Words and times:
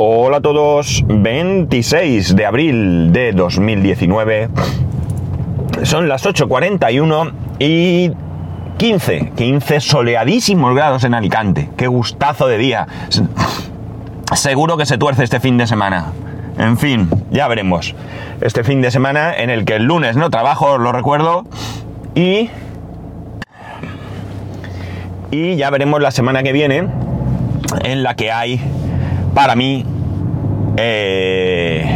Hola 0.00 0.36
a 0.36 0.40
todos, 0.40 1.02
26 1.08 2.36
de 2.36 2.46
abril 2.46 3.12
de 3.12 3.32
2019. 3.32 4.48
Son 5.82 6.08
las 6.08 6.24
8.41 6.24 7.32
y 7.58 8.12
15, 8.76 9.32
15 9.36 9.80
soleadísimos 9.80 10.72
grados 10.76 11.02
en 11.02 11.14
Alicante. 11.14 11.68
Qué 11.76 11.88
gustazo 11.88 12.46
de 12.46 12.58
día. 12.58 12.86
Seguro 14.36 14.76
que 14.76 14.86
se 14.86 14.98
tuerce 14.98 15.24
este 15.24 15.40
fin 15.40 15.58
de 15.58 15.66
semana. 15.66 16.12
En 16.58 16.78
fin, 16.78 17.10
ya 17.32 17.48
veremos. 17.48 17.96
Este 18.40 18.62
fin 18.62 18.80
de 18.80 18.92
semana 18.92 19.34
en 19.34 19.50
el 19.50 19.64
que 19.64 19.74
el 19.74 19.82
lunes 19.82 20.14
no 20.14 20.30
trabajo, 20.30 20.78
lo 20.78 20.92
recuerdo. 20.92 21.44
Y... 22.14 22.50
Y 25.32 25.56
ya 25.56 25.70
veremos 25.70 26.00
la 26.00 26.12
semana 26.12 26.44
que 26.44 26.52
viene 26.52 26.86
en 27.82 28.02
la 28.04 28.14
que 28.14 28.30
hay 28.30 28.60
para 29.38 29.54
mí 29.54 29.84
eh, 30.76 31.86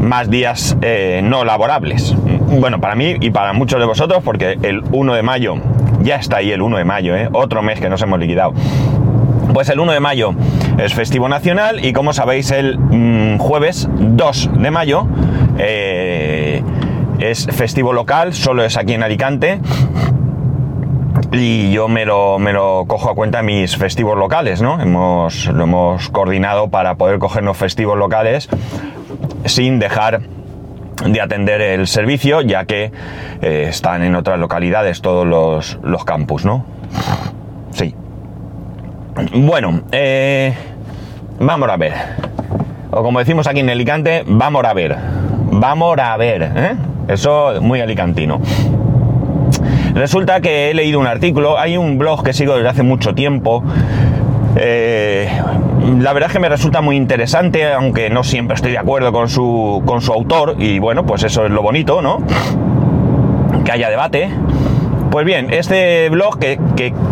más 0.00 0.30
días 0.30 0.74
eh, 0.80 1.20
no 1.22 1.44
laborables. 1.44 2.16
Bueno, 2.58 2.80
para 2.80 2.94
mí 2.94 3.16
y 3.20 3.30
para 3.30 3.52
muchos 3.52 3.78
de 3.78 3.84
vosotros, 3.84 4.22
porque 4.24 4.58
el 4.62 4.82
1 4.90 5.14
de 5.16 5.22
mayo, 5.22 5.56
ya 6.00 6.16
está 6.16 6.38
ahí 6.38 6.50
el 6.50 6.62
1 6.62 6.78
de 6.78 6.84
mayo, 6.86 7.14
¿eh? 7.14 7.28
otro 7.34 7.60
mes 7.60 7.78
que 7.78 7.90
nos 7.90 8.00
hemos 8.00 8.18
liquidado. 8.18 8.54
Pues 9.52 9.68
el 9.68 9.80
1 9.80 9.92
de 9.92 10.00
mayo 10.00 10.32
es 10.78 10.94
festivo 10.94 11.28
nacional 11.28 11.84
y 11.84 11.92
como 11.92 12.14
sabéis 12.14 12.50
el 12.52 12.78
mm, 12.78 13.36
jueves 13.36 13.86
2 13.98 14.50
de 14.54 14.70
mayo 14.70 15.06
es 17.18 17.46
festivo 17.52 17.92
local, 17.92 18.32
solo 18.32 18.64
es 18.64 18.78
aquí 18.78 18.94
en 18.94 19.02
Alicante 19.02 19.60
y 21.32 21.72
yo 21.72 21.88
me 21.88 22.04
lo, 22.04 22.38
me 22.38 22.52
lo 22.52 22.84
cojo 22.86 23.10
a 23.10 23.14
cuenta 23.14 23.42
mis 23.42 23.76
festivos 23.76 24.18
locales, 24.18 24.60
¿no? 24.62 24.80
Hemos, 24.80 25.46
lo 25.46 25.64
hemos 25.64 26.08
coordinado 26.10 26.68
para 26.68 26.96
poder 26.96 27.18
cogernos 27.18 27.56
festivos 27.56 27.96
locales 27.96 28.48
sin 29.44 29.78
dejar 29.78 30.22
de 31.04 31.20
atender 31.20 31.60
el 31.60 31.86
servicio, 31.86 32.40
ya 32.42 32.64
que 32.64 32.92
eh, 33.42 33.66
están 33.68 34.02
en 34.02 34.14
otras 34.14 34.38
localidades 34.38 35.00
todos 35.00 35.26
los, 35.26 35.78
los 35.82 36.04
campus, 36.04 36.44
¿no? 36.44 36.64
Sí. 37.70 37.94
Bueno, 39.32 39.82
eh, 39.92 40.54
vamos 41.38 41.68
a 41.68 41.76
ver. 41.76 41.94
O 42.90 43.02
como 43.02 43.20
decimos 43.20 43.46
aquí 43.46 43.60
en 43.60 43.70
Alicante, 43.70 44.24
vamos 44.26 44.64
a 44.64 44.74
ver. 44.74 44.96
Vamos 45.52 45.98
a 45.98 46.16
ver, 46.16 46.42
¿eh? 46.54 46.74
Eso 47.08 47.54
muy 47.60 47.80
alicantino. 47.80 48.40
Resulta 49.94 50.40
que 50.40 50.70
he 50.70 50.74
leído 50.74 50.98
un 50.98 51.06
artículo, 51.06 51.58
hay 51.58 51.76
un 51.76 51.98
blog 51.98 52.22
que 52.22 52.32
sigo 52.32 52.54
desde 52.54 52.68
hace 52.68 52.82
mucho 52.82 53.14
tiempo. 53.14 53.62
Eh, 54.56 55.28
la 56.00 56.12
verdad 56.12 56.28
es 56.28 56.32
que 56.32 56.40
me 56.40 56.48
resulta 56.48 56.80
muy 56.80 56.96
interesante, 56.96 57.72
aunque 57.72 58.10
no 58.10 58.24
siempre 58.24 58.54
estoy 58.54 58.72
de 58.72 58.78
acuerdo 58.78 59.12
con 59.12 59.28
su, 59.28 59.82
con 59.84 60.00
su 60.00 60.12
autor, 60.12 60.56
y 60.58 60.78
bueno, 60.78 61.04
pues 61.06 61.22
eso 61.24 61.44
es 61.44 61.50
lo 61.50 61.62
bonito, 61.62 62.02
¿no? 62.02 62.18
Que 63.64 63.72
haya 63.72 63.90
debate. 63.90 64.30
Pues 65.10 65.26
bien, 65.26 65.52
este 65.52 66.08
blog 66.08 66.38
que, 66.38 66.58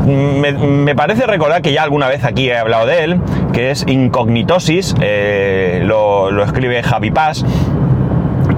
me, 0.06 0.94
parece 0.94 1.26
recordar 1.26 1.62
que 1.62 1.72
ya 1.72 1.82
alguna 1.82 2.06
vez 2.06 2.24
aquí 2.24 2.48
he 2.48 2.56
hablado 2.56 2.86
de 2.86 3.02
él, 3.02 3.20
que 3.52 3.72
es 3.72 3.84
Incognitosis, 3.88 4.94
eh, 5.00 5.82
lo, 5.84 6.30
lo, 6.30 6.44
escribe 6.44 6.80
Javi 6.82 7.10
Paz. 7.10 7.44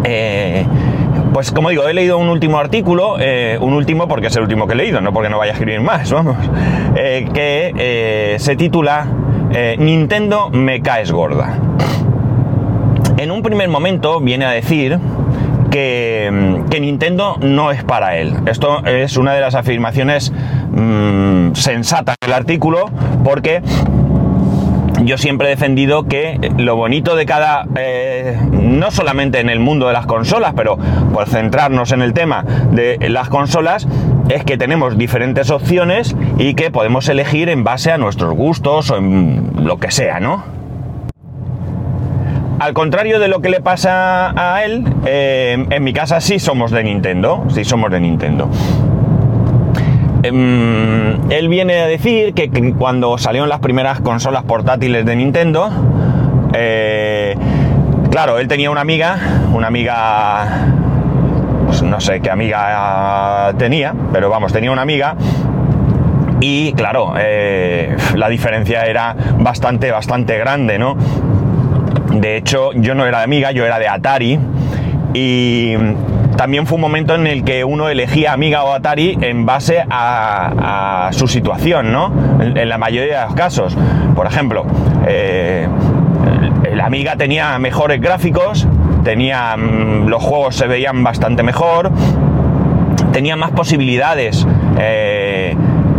Eh, 0.05 0.67
pues 1.33 1.53
como 1.53 1.71
digo, 1.71 1.87
he 1.89 1.95
leído 1.95 2.19
un 2.19 2.29
último 2.29 2.59
artículo, 2.59 3.17
eh, 3.21 3.59
un 3.61 3.75
último 3.75 4.09
porque 4.09 4.29
es 4.29 4.37
el 4.37 4.43
último 4.43 4.67
que 4.67 4.75
he 4.75 4.77
leído, 4.77 5.01
no 5.01 5.13
porque 5.13 5.29
no 5.29 5.39
vaya 5.39 5.53
a 5.53 5.55
escribir 5.55 5.81
más, 5.81 6.11
vamos, 6.13 6.37
eh, 6.97 7.29
que 7.33 7.73
eh, 7.77 8.37
se 8.39 8.57
titula 8.57 9.07
Nintendo 9.79 10.49
me 10.51 10.81
caes 10.81 11.11
gorda. 11.11 11.59
En 13.17 13.33
un 13.33 13.43
primer 13.43 13.69
momento 13.69 14.21
viene 14.21 14.45
a 14.45 14.51
decir 14.51 14.99
que, 15.71 16.31
Nintendo 16.81 17.37
no 17.41 17.71
es 17.71 17.85
para 17.85 18.17
él. 18.17 18.35
Esto 18.47 18.85
es 18.87 19.17
una 19.17 19.35
de 19.35 19.41
las 19.41 19.55
afirmaciones 19.55 20.33
mm, 20.71 21.53
sensatas 21.55 22.17
del 22.21 22.33
artículo 22.33 22.87
porque 23.25 23.61
yo 25.05 25.19
siempre 25.19 25.49
he 25.49 25.51
defendido 25.51 26.05
que 26.05 26.39
lo 26.59 26.77
bonito 26.77 27.17
de 27.17 27.27
cada, 27.27 27.67
eh, 27.77 28.39
no 28.53 28.91
solamente 28.91 29.41
en 29.41 29.49
el 29.49 29.61
mundo 29.61 29.87
de 29.87 29.93
las 29.93 30.07
consolas, 30.07 30.55
pero 30.57 30.79
por 31.13 31.29
centrarnos 31.29 31.93
en 31.93 32.03
el 32.03 32.13
tema 32.13 32.45
de 32.73 32.99
las 33.09 33.29
consolas, 33.29 33.87
es 34.29 34.45
que 34.45 34.57
tenemos 34.57 34.97
diferentes 34.97 35.51
opciones 35.51 36.15
y 36.39 36.55
que 36.55 36.71
podemos 36.71 37.09
elegir 37.09 37.49
en 37.49 37.65
base 37.65 37.91
a 37.91 37.99
nuestros 37.99 38.35
gustos 38.35 38.91
o 38.91 38.97
en 38.97 39.51
lo 39.65 39.79
que 39.79 39.91
sea, 39.91 40.21
¿no? 40.21 40.45
Al 42.61 42.75
contrario 42.75 43.19
de 43.21 43.29
lo 43.29 43.41
que 43.41 43.49
le 43.49 43.61
pasa 43.61 44.35
a 44.37 44.65
él, 44.65 44.85
eh, 45.07 45.67
en 45.71 45.83
mi 45.83 45.95
casa 45.95 46.21
sí 46.21 46.39
somos 46.39 46.71
de 46.71 46.85
Nintendo, 46.85 47.47
sí 47.49 47.65
somos 47.65 47.91
de 47.91 48.01
Nintendo. 48.01 48.51
Em, 50.23 51.31
él 51.31 51.49
viene 51.49 51.81
a 51.81 51.87
decir 51.87 52.35
que, 52.35 52.51
cuando 52.75 53.17
salieron 53.19 53.49
las 53.49 53.61
primeras 53.61 54.01
consolas 54.01 54.45
portátiles 54.45 55.05
de 55.07 55.17
Nintendo, 55.17 55.71
eh, 56.53 57.37
claro, 58.11 58.39
él 58.39 58.49
tenía 58.49 58.71
una 58.71 58.83
amiga, 58.83 59.19
una 59.53 59.69
amiga, 59.69 60.67
pues 61.67 61.83
no 61.83 62.01
sé 62.01 62.21
qué 62.21 62.31
amiga 62.31 63.55
tenía, 63.57 63.95
pero 64.13 64.29
vamos, 64.29 64.53
tenía 64.53 64.73
una 64.73 64.83
amiga 64.83 65.17
y 66.41 66.73
claro, 66.73 67.15
eh, 67.19 67.97
la 68.15 68.29
diferencia 68.29 68.85
era 68.87 69.15
bastante, 69.39 69.91
bastante 69.91 70.39
grande, 70.39 70.79
¿no? 70.79 70.97
De 72.13 72.37
hecho, 72.37 72.73
yo 72.73 72.95
no 72.95 73.07
era 73.07 73.19
de 73.19 73.25
amiga, 73.25 73.53
yo 73.53 73.65
era 73.65 73.79
de 73.79 73.89
Atari 73.89 74.39
y 75.15 75.75
también 76.41 76.67
fue 76.67 76.77
un 76.77 76.81
momento 76.81 77.15
en 77.15 77.27
el 77.27 77.45
que 77.45 77.65
uno 77.65 77.91
elegía 77.91 78.33
Amiga 78.33 78.65
o 78.65 78.73
Atari 78.73 79.19
en 79.21 79.45
base 79.45 79.85
a, 79.91 81.11
su 81.13 81.29
situación, 81.29 81.93
¿no? 81.93 82.11
En, 82.41 82.67
la 82.67 82.79
mayoría 82.79 83.21
de 83.21 83.27
los 83.27 83.35
casos. 83.35 83.77
Por 84.17 84.27
ejemplo, 84.27 84.65
eh, 85.07 85.69
la 86.73 86.87
Amiga 86.87 87.17
tenía 87.17 87.59
mejores 87.59 88.01
gráficos, 88.01 88.67
tenía, 89.05 89.55
mm, 89.55 90.09
los 90.09 90.23
juegos 90.23 90.57
se 90.57 90.67
veían 90.67 91.05
bastante 91.05 91.43
mejor, 91.43 91.91
tenía 93.13 93.37
más 93.37 93.51
posibilidades 93.51 94.47
eh, 94.79 95.55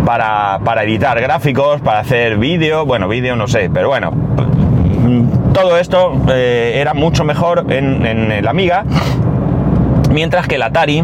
para, 0.07 0.59
editar 0.81 1.21
gráficos, 1.21 1.81
para 1.81 1.99
hacer 1.99 2.39
vídeo, 2.39 2.87
bueno, 2.87 3.07
vídeo 3.07 3.35
no 3.35 3.47
sé, 3.47 3.69
pero 3.71 3.89
bueno, 3.89 4.09
mm, 4.09 5.53
todo 5.53 5.77
esto 5.77 6.19
eh, 6.29 6.79
era 6.81 6.95
mucho 6.95 7.23
mejor 7.25 7.67
en, 7.69 8.07
en 8.07 8.43
la 8.43 8.49
Amiga 8.49 8.85
Mientras 10.11 10.47
que 10.47 10.55
el 10.55 10.63
Atari, 10.63 11.03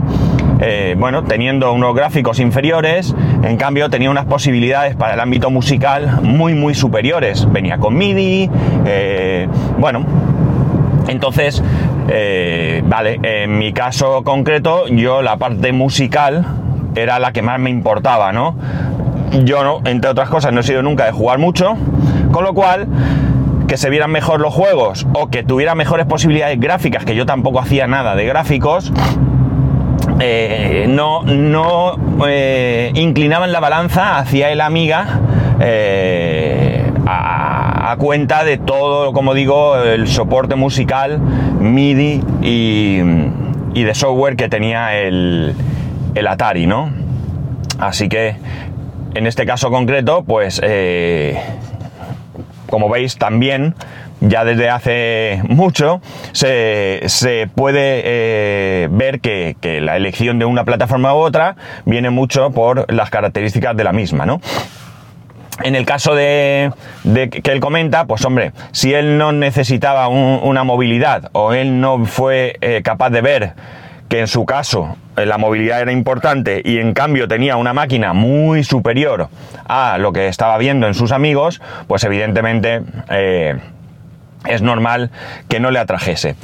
eh, 0.60 0.96
bueno, 0.98 1.24
teniendo 1.24 1.72
unos 1.72 1.96
gráficos 1.96 2.40
inferiores, 2.40 3.16
en 3.44 3.58
cambio 3.58 3.90
tenía 3.90 4.12
unas 4.12 4.26
posibilidades 4.26 4.96
para 4.96 5.14
el 5.14 5.20
ámbito 5.20 5.50
musical 5.50 6.20
muy, 6.24 6.54
muy 6.54 6.76
superiores. 6.76 7.50
Venía 7.52 7.78
con 7.78 7.96
MIDI, 7.96 8.50
eh, 8.86 9.48
bueno, 9.78 10.06
entonces, 11.08 11.64
eh, 12.10 12.84
vale, 12.86 13.20
en 13.24 13.58
mi 13.58 13.72
caso 13.72 14.24
concreto, 14.24 14.88
yo 14.88 15.22
la 15.22 15.38
parte 15.38 15.72
musical 15.72 16.46
era 16.96 17.20
la 17.20 17.32
que 17.32 17.42
más 17.42 17.60
me 17.60 17.70
importaba, 17.70 18.34
¿no? 18.34 18.56
Yo, 19.44 19.64
no, 19.64 19.82
entre 19.86 20.10
otras 20.10 20.30
cosas, 20.30 20.52
no 20.52 20.62
he 20.62 20.64
sido 20.64 20.82
nunca 20.82 21.06
de 21.06 21.12
jugar 21.12 21.38
mucho, 21.38 21.78
con 22.32 22.44
lo 22.44 22.54
cual 22.54 22.88
que 23.68 23.78
se 23.78 23.90
vieran 23.90 24.12
mejor 24.12 24.40
los 24.40 24.54
juegos 24.54 25.06
o 25.14 25.28
que 25.28 25.44
tuviera 25.44 25.76
mejores 25.76 26.06
posibilidades 26.06 26.60
gráficas, 26.60 27.04
que 27.04 27.16
yo 27.16 27.26
tampoco 27.26 27.60
hacía 27.60 27.86
nada 27.86 28.16
de 28.16 28.26
gráficos, 28.26 28.94
eh, 30.20 30.86
no, 30.90 31.22
no 31.24 32.26
eh, 32.28 32.92
inclinaban 32.96 33.52
la 33.52 33.60
balanza 33.60 34.18
hacia 34.18 34.50
el 34.52 34.62
Amiga 34.62 35.20
eh, 35.60 36.92
a, 37.06 37.96
cuenta 38.00 38.44
de 38.44 38.58
todo, 38.58 39.12
como 39.14 39.34
digo, 39.34 39.78
el 39.78 40.08
soporte 40.08 40.56
musical, 40.56 41.20
MIDI 41.60 42.22
y, 42.42 43.00
y 43.74 43.84
de 43.84 43.96
software 43.96 44.36
que 44.36 44.50
tenía 44.50 44.96
el, 44.98 45.56
el, 46.14 46.28
Atari, 46.28 46.68
¿no? 46.68 46.92
Así 47.80 48.08
que 48.08 48.36
en 49.16 49.26
este 49.26 49.46
caso 49.46 49.72
concreto, 49.72 50.24
pues 50.24 50.62
como 52.78 52.90
veis 52.90 53.18
también 53.18 53.74
ya 54.20 54.46
desde 54.46 54.70
hace 54.70 55.42
mucho 55.48 56.00
se, 56.32 57.50
puede 57.56 58.02
eh, 58.06 58.88
ver 58.92 59.20
que, 59.20 59.56
la 59.82 59.98
elección 59.98 60.38
de 60.38 60.46
una 60.46 60.64
plataforma 60.64 61.12
u 61.16 61.18
otra 61.18 61.56
viene 61.86 62.12
mucho 62.12 62.52
por 62.52 62.94
las 62.94 63.10
características 63.10 63.76
de 63.76 63.84
la 63.84 63.94
misma, 63.94 64.28
¿no? 64.28 64.42
En 65.64 65.74
el 65.74 65.88
caso 65.88 66.14
de, 66.14 66.72
que 67.04 67.52
él 67.52 67.60
comenta, 67.60 68.06
pues 68.06 68.24
hombre, 68.26 68.52
si 68.74 68.94
él 68.94 69.18
no 69.18 69.32
necesitaba 69.32 70.08
una 70.08 70.64
movilidad 70.64 71.32
o 71.32 71.54
él 71.54 71.82
no 71.82 72.06
fue 72.06 72.58
eh, 72.62 72.82
capaz 72.84 73.10
de 73.10 73.22
ver 73.22 73.54
que 74.10 74.20
en 74.20 74.28
su 74.28 74.46
caso 74.46 74.98
eh, 75.16 75.26
la 75.26 75.38
movilidad 75.38 75.82
era 75.82 75.92
importante 75.92 76.62
y 76.64 76.78
en 76.80 76.94
cambio 76.94 77.28
tenía 77.28 77.58
una 77.58 77.74
máquina 77.74 78.14
muy 78.14 78.64
superior 78.64 79.30
a 79.68 79.98
lo 79.98 80.14
que 80.14 80.28
estaba 80.28 80.58
viendo 80.58 80.88
en 80.88 80.94
sus 80.94 81.12
amigos, 81.12 81.62
pues 81.88 82.04
evidentemente 82.04 82.82
eh, 83.10 83.60
es 84.46 84.62
normal 84.62 85.12
que 85.50 85.60
no 85.60 85.72
le 85.72 85.80
atrajese. 85.80 86.36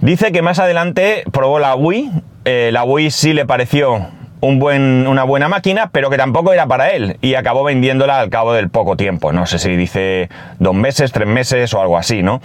Dice 0.00 0.32
que 0.32 0.42
más 0.42 0.58
adelante 0.58 1.24
probó 1.32 1.58
la 1.58 1.74
Wii, 1.74 2.10
eh, 2.44 2.70
la 2.72 2.84
Wii 2.84 3.10
sí 3.10 3.32
le 3.32 3.46
pareció 3.46 4.06
una 4.40 5.24
buena 5.24 5.48
máquina, 5.48 5.90
pero 5.90 6.10
que 6.10 6.16
tampoco 6.16 6.52
era 6.52 6.66
para 6.66 6.90
él 6.90 7.16
y 7.20 7.34
acabó 7.34 7.64
vendiéndola 7.64 8.20
al 8.20 8.30
cabo 8.30 8.52
del 8.52 8.68
poco 8.68 8.96
tiempo. 8.96 9.32
No 9.32 9.46
sé 9.46 9.58
si 9.58 9.74
dice 9.74 10.28
dos 10.60 10.74
meses, 10.74 11.10
tres 11.10 11.26
meses 11.26 11.74
o 11.74 11.80
algo 11.80 11.98
así, 11.98 12.22
¿no? 12.22 12.40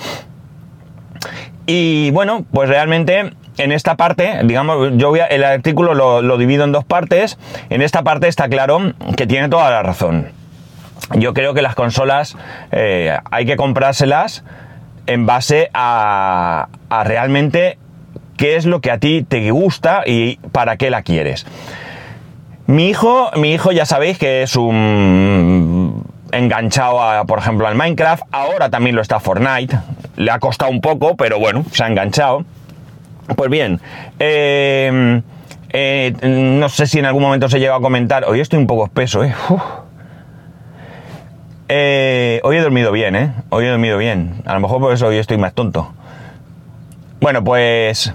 Y 1.67 2.09
bueno, 2.11 2.45
pues 2.51 2.67
realmente 2.69 3.31
en 3.57 3.71
esta 3.71 3.95
parte, 3.95 4.39
digamos, 4.43 4.91
yo 4.95 5.09
voy 5.09 5.21
el 5.29 5.43
artículo 5.43 5.93
lo, 5.93 6.37
divido 6.37 6.63
en 6.63 6.71
dos 6.71 6.85
partes. 6.85 7.37
En 7.69 7.81
esta 7.81 8.03
parte 8.03 8.27
está 8.27 8.49
claro 8.49 8.93
que 9.15 9.27
tiene 9.27 9.49
toda 9.49 9.69
la 9.69 9.83
razón. 9.83 10.31
Yo 11.15 11.33
creo 11.33 11.53
que 11.53 11.61
las 11.61 11.75
consolas 11.75 12.37
eh, 12.71 13.17
hay 13.29 13.45
que 13.45 13.55
comprárselas 13.55 14.43
en 15.05 15.25
base 15.25 15.69
a, 15.73 16.69
a 16.89 17.03
realmente 17.03 17.77
qué 18.37 18.55
es 18.55 18.65
lo 18.65 18.81
que 18.81 18.89
a 18.89 18.97
ti 18.97 19.23
te 19.27 19.51
gusta 19.51 20.03
y 20.05 20.37
para 20.51 20.77
qué 20.77 20.89
la 20.89 21.03
quieres. 21.03 21.45
Mi 22.65 22.89
hijo, 22.89 23.29
mi 23.35 23.53
hijo 23.53 23.71
ya 23.71 23.85
sabéis 23.85 24.17
que 24.17 24.43
es 24.43 24.55
un 24.55 26.03
enganchado, 26.33 27.01
a, 27.01 27.25
por 27.25 27.39
ejemplo, 27.39 27.67
al 27.67 27.75
Minecraft. 27.75 28.23
Ahora 28.31 28.69
también 28.69 28.95
lo 28.95 29.01
está 29.01 29.19
Fortnite. 29.19 29.77
Le 30.15 30.31
ha 30.31 30.39
costado 30.39 30.71
un 30.71 30.81
poco, 30.81 31.15
pero 31.15 31.39
bueno, 31.39 31.65
se 31.71 31.83
ha 31.83 31.87
enganchado. 31.87 32.45
Pues 33.35 33.49
bien, 33.49 33.79
eh, 34.19 35.21
eh, 35.69 36.13
no 36.21 36.69
sé 36.69 36.87
si 36.87 36.99
en 36.99 37.05
algún 37.05 37.23
momento 37.23 37.49
se 37.49 37.59
llegado 37.59 37.79
a 37.79 37.81
comentar. 37.81 38.25
Hoy 38.25 38.39
estoy 38.39 38.59
un 38.59 38.67
poco 38.67 38.85
espeso, 38.85 39.23
¿eh? 39.23 39.33
¿eh? 41.69 42.41
Hoy 42.43 42.57
he 42.57 42.61
dormido 42.61 42.91
bien, 42.91 43.15
¿eh? 43.15 43.33
Hoy 43.49 43.65
he 43.65 43.69
dormido 43.69 43.97
bien. 43.97 44.41
A 44.45 44.53
lo 44.53 44.59
mejor 44.59 44.79
por 44.79 44.93
eso 44.93 45.07
hoy 45.07 45.17
estoy 45.17 45.37
más 45.37 45.53
tonto. 45.53 45.93
Bueno, 47.21 47.43
pues 47.43 48.13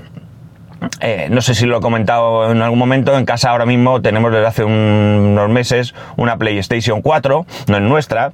eh, 1.00 1.28
no 1.30 1.40
sé 1.40 1.54
si 1.54 1.66
lo 1.66 1.78
he 1.78 1.80
comentado 1.80 2.52
en 2.52 2.62
algún 2.62 2.78
momento, 2.78 3.16
en 3.16 3.24
casa 3.24 3.50
ahora 3.50 3.66
mismo 3.66 4.00
tenemos 4.00 4.30
desde 4.30 4.46
hace 4.46 4.64
unos 4.64 5.48
meses 5.48 5.94
una 6.16 6.36
PlayStation 6.36 7.02
4, 7.02 7.46
no 7.68 7.76
es 7.76 7.82
nuestra, 7.82 8.32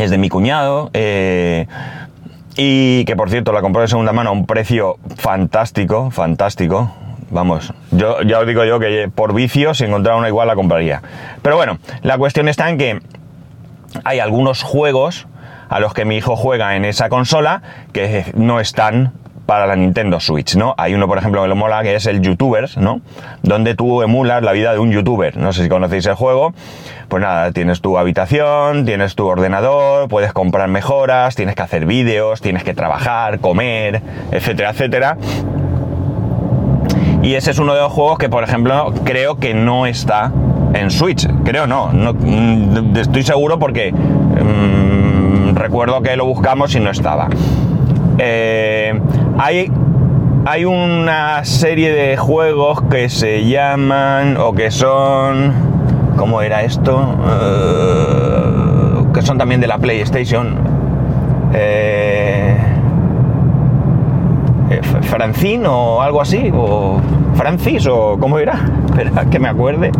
es 0.00 0.10
de 0.10 0.18
mi 0.18 0.28
cuñado, 0.28 0.90
eh, 0.94 1.66
y 2.60 3.04
que 3.04 3.14
por 3.14 3.30
cierto 3.30 3.52
la 3.52 3.60
compró 3.60 3.82
de 3.82 3.88
segunda 3.88 4.12
mano 4.12 4.30
a 4.30 4.32
un 4.32 4.44
precio 4.44 4.98
fantástico, 5.16 6.10
fantástico. 6.10 6.92
Vamos, 7.30 7.72
yo 7.92 8.20
ya 8.22 8.40
os 8.40 8.46
digo 8.48 8.64
yo 8.64 8.80
que 8.80 9.08
por 9.14 9.32
vicio, 9.32 9.74
si 9.74 9.84
encontrara 9.84 10.18
una 10.18 10.26
igual 10.26 10.48
la 10.48 10.56
compraría. 10.56 11.00
Pero 11.40 11.54
bueno, 11.54 11.78
la 12.02 12.18
cuestión 12.18 12.48
está 12.48 12.68
en 12.68 12.78
que 12.78 13.00
hay 14.02 14.18
algunos 14.18 14.64
juegos 14.64 15.28
a 15.68 15.78
los 15.78 15.94
que 15.94 16.04
mi 16.04 16.16
hijo 16.16 16.34
juega 16.34 16.74
en 16.74 16.84
esa 16.84 17.08
consola 17.08 17.62
que 17.92 18.24
no 18.34 18.58
están 18.58 19.12
para 19.48 19.66
la 19.66 19.76
Nintendo 19.76 20.20
Switch, 20.20 20.56
¿no? 20.56 20.74
Hay 20.76 20.92
uno, 20.92 21.08
por 21.08 21.16
ejemplo, 21.16 21.40
que 21.40 21.48
lo 21.48 21.56
mola, 21.56 21.82
que 21.82 21.94
es 21.94 22.04
el 22.04 22.20
YouTubers, 22.20 22.76
¿no? 22.76 23.00
Donde 23.42 23.74
tú 23.74 24.02
emulas 24.02 24.42
la 24.42 24.52
vida 24.52 24.74
de 24.74 24.78
un 24.78 24.92
youtuber. 24.92 25.38
No 25.38 25.54
sé 25.54 25.62
si 25.62 25.70
conocéis 25.70 26.04
el 26.04 26.16
juego. 26.16 26.52
Pues 27.08 27.22
nada, 27.22 27.50
tienes 27.52 27.80
tu 27.80 27.96
habitación, 27.96 28.84
tienes 28.84 29.14
tu 29.14 29.26
ordenador, 29.26 30.06
puedes 30.10 30.34
comprar 30.34 30.68
mejoras, 30.68 31.34
tienes 31.34 31.54
que 31.54 31.62
hacer 31.62 31.86
vídeos, 31.86 32.42
tienes 32.42 32.62
que 32.62 32.74
trabajar, 32.74 33.38
comer, 33.38 34.02
etcétera, 34.32 34.68
etcétera. 34.68 35.16
Y 37.22 37.32
ese 37.32 37.52
es 37.52 37.58
uno 37.58 37.72
de 37.72 37.80
los 37.80 37.90
juegos 37.90 38.18
que, 38.18 38.28
por 38.28 38.44
ejemplo, 38.44 38.92
creo 39.04 39.38
que 39.38 39.54
no 39.54 39.86
está 39.86 40.30
en 40.74 40.90
Switch. 40.90 41.26
Creo 41.46 41.66
no, 41.66 41.90
no 41.94 42.12
mm, 42.12 42.98
estoy 42.98 43.22
seguro 43.22 43.58
porque 43.58 43.92
mm, 43.92 45.56
recuerdo 45.56 46.02
que 46.02 46.18
lo 46.18 46.26
buscamos 46.26 46.74
y 46.74 46.80
no 46.80 46.90
estaba. 46.90 47.28
Eh, 48.18 48.92
hay, 49.38 49.70
hay 50.46 50.64
una 50.64 51.44
serie 51.44 51.92
de 51.92 52.16
juegos 52.16 52.82
que 52.90 53.08
se 53.08 53.46
llaman 53.48 54.36
o 54.36 54.52
que 54.52 54.70
son... 54.70 55.52
¿Cómo 56.16 56.42
era 56.42 56.62
esto? 56.62 57.16
Eh, 57.24 59.04
que 59.14 59.22
son 59.22 59.38
también 59.38 59.60
de 59.60 59.68
la 59.68 59.78
PlayStation. 59.78 60.56
Eh, 61.54 62.56
eh 64.70 65.66
o 65.68 66.02
algo 66.02 66.20
así, 66.20 66.50
o 66.52 67.00
Francis 67.34 67.86
o 67.86 68.18
cómo 68.18 68.40
era, 68.40 68.58
espera 68.86 69.24
que 69.30 69.38
me 69.38 69.48
acuerde. 69.48 69.92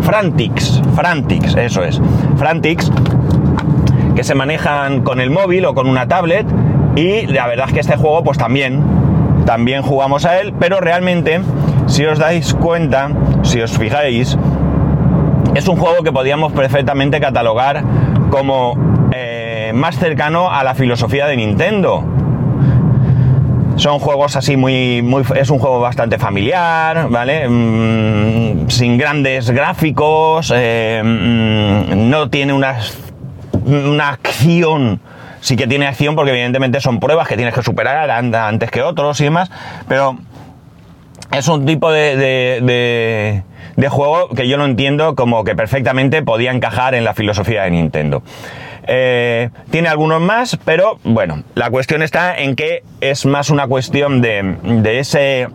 Frantix, 0.00 0.80
Frantix, 0.94 1.54
eso 1.56 1.84
es. 1.84 2.00
Frantix 2.36 2.90
que 4.14 4.24
se 4.24 4.34
manejan 4.34 5.02
con 5.02 5.20
el 5.20 5.30
móvil 5.30 5.64
o 5.66 5.74
con 5.74 5.88
una 5.88 6.08
tablet 6.08 6.46
y 6.96 7.26
la 7.26 7.46
verdad 7.46 7.66
es 7.68 7.74
que 7.74 7.80
este 7.80 7.96
juego 7.96 8.22
pues 8.22 8.38
también, 8.38 8.82
también 9.46 9.82
jugamos 9.82 10.24
a 10.24 10.40
él, 10.40 10.52
pero 10.58 10.80
realmente 10.80 11.40
si 11.86 12.04
os 12.04 12.18
dais 12.18 12.54
cuenta, 12.54 13.10
si 13.42 13.60
os 13.60 13.76
fijáis, 13.76 14.36
es 15.54 15.68
un 15.68 15.76
juego 15.76 16.02
que 16.02 16.12
podríamos 16.12 16.52
perfectamente 16.52 17.20
catalogar 17.20 17.82
como 18.30 18.76
eh, 19.12 19.72
más 19.74 19.98
cercano 19.98 20.50
a 20.50 20.64
la 20.64 20.74
filosofía 20.74 21.26
de 21.26 21.36
Nintendo. 21.36 22.04
Son 23.76 23.98
juegos 23.98 24.36
así 24.36 24.56
muy, 24.56 25.02
muy... 25.02 25.22
Es 25.34 25.50
un 25.50 25.58
juego 25.58 25.80
bastante 25.80 26.18
familiar, 26.18 27.08
¿vale? 27.08 27.48
Mm, 27.48 28.68
sin 28.68 28.98
grandes 28.98 29.50
gráficos, 29.50 30.52
eh, 30.54 31.02
mm, 31.02 32.10
no 32.10 32.28
tiene 32.28 32.52
unas 32.52 33.11
una 33.64 34.10
acción, 34.10 35.00
sí 35.40 35.56
que 35.56 35.66
tiene 35.66 35.86
acción 35.86 36.14
porque 36.14 36.30
evidentemente 36.30 36.80
son 36.80 37.00
pruebas 37.00 37.28
que 37.28 37.36
tienes 37.36 37.54
que 37.54 37.62
superar 37.62 38.10
antes 38.10 38.70
que 38.70 38.82
otros 38.82 39.20
y 39.20 39.24
demás, 39.24 39.50
pero 39.88 40.16
es 41.32 41.48
un 41.48 41.64
tipo 41.64 41.90
de, 41.90 43.42
de, 43.76 43.88
juego 43.88 44.28
que 44.30 44.48
yo 44.48 44.58
no 44.58 44.64
entiendo 44.64 45.14
como 45.14 45.44
que 45.44 45.54
perfectamente 45.54 46.22
podía 46.22 46.52
encajar 46.52 46.94
en 46.94 47.04
la 47.04 47.14
filosofía 47.14 47.62
de 47.62 47.70
Nintendo. 47.70 48.22
Eh, 48.86 49.50
tiene 49.70 49.88
algunos 49.88 50.20
más, 50.20 50.58
pero 50.64 50.98
bueno, 51.04 51.44
la 51.54 51.70
cuestión 51.70 52.02
está 52.02 52.36
en 52.36 52.56
que 52.56 52.82
es 53.00 53.26
más 53.26 53.50
una 53.50 53.66
cuestión 53.66 54.20
de, 54.20 54.56
de 54.62 54.98
ese 54.98 55.48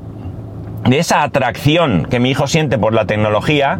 de 0.86 1.00
esa 1.00 1.24
atracción 1.24 2.06
que 2.09 2.19
mi 2.19 2.31
hijo 2.31 2.48
siente 2.48 2.77
por 2.77 2.94
la 2.94 3.06
tecnología 3.06 3.77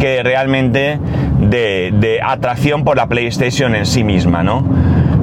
que 0.00 0.22
realmente 0.22 0.98
de, 1.50 2.20
atracción 2.22 2.84
por 2.84 2.96
la 2.96 3.06
PlayStation 3.06 3.74
en 3.74 3.86
sí 3.86 4.04
misma, 4.04 4.42
¿no? 4.42 4.64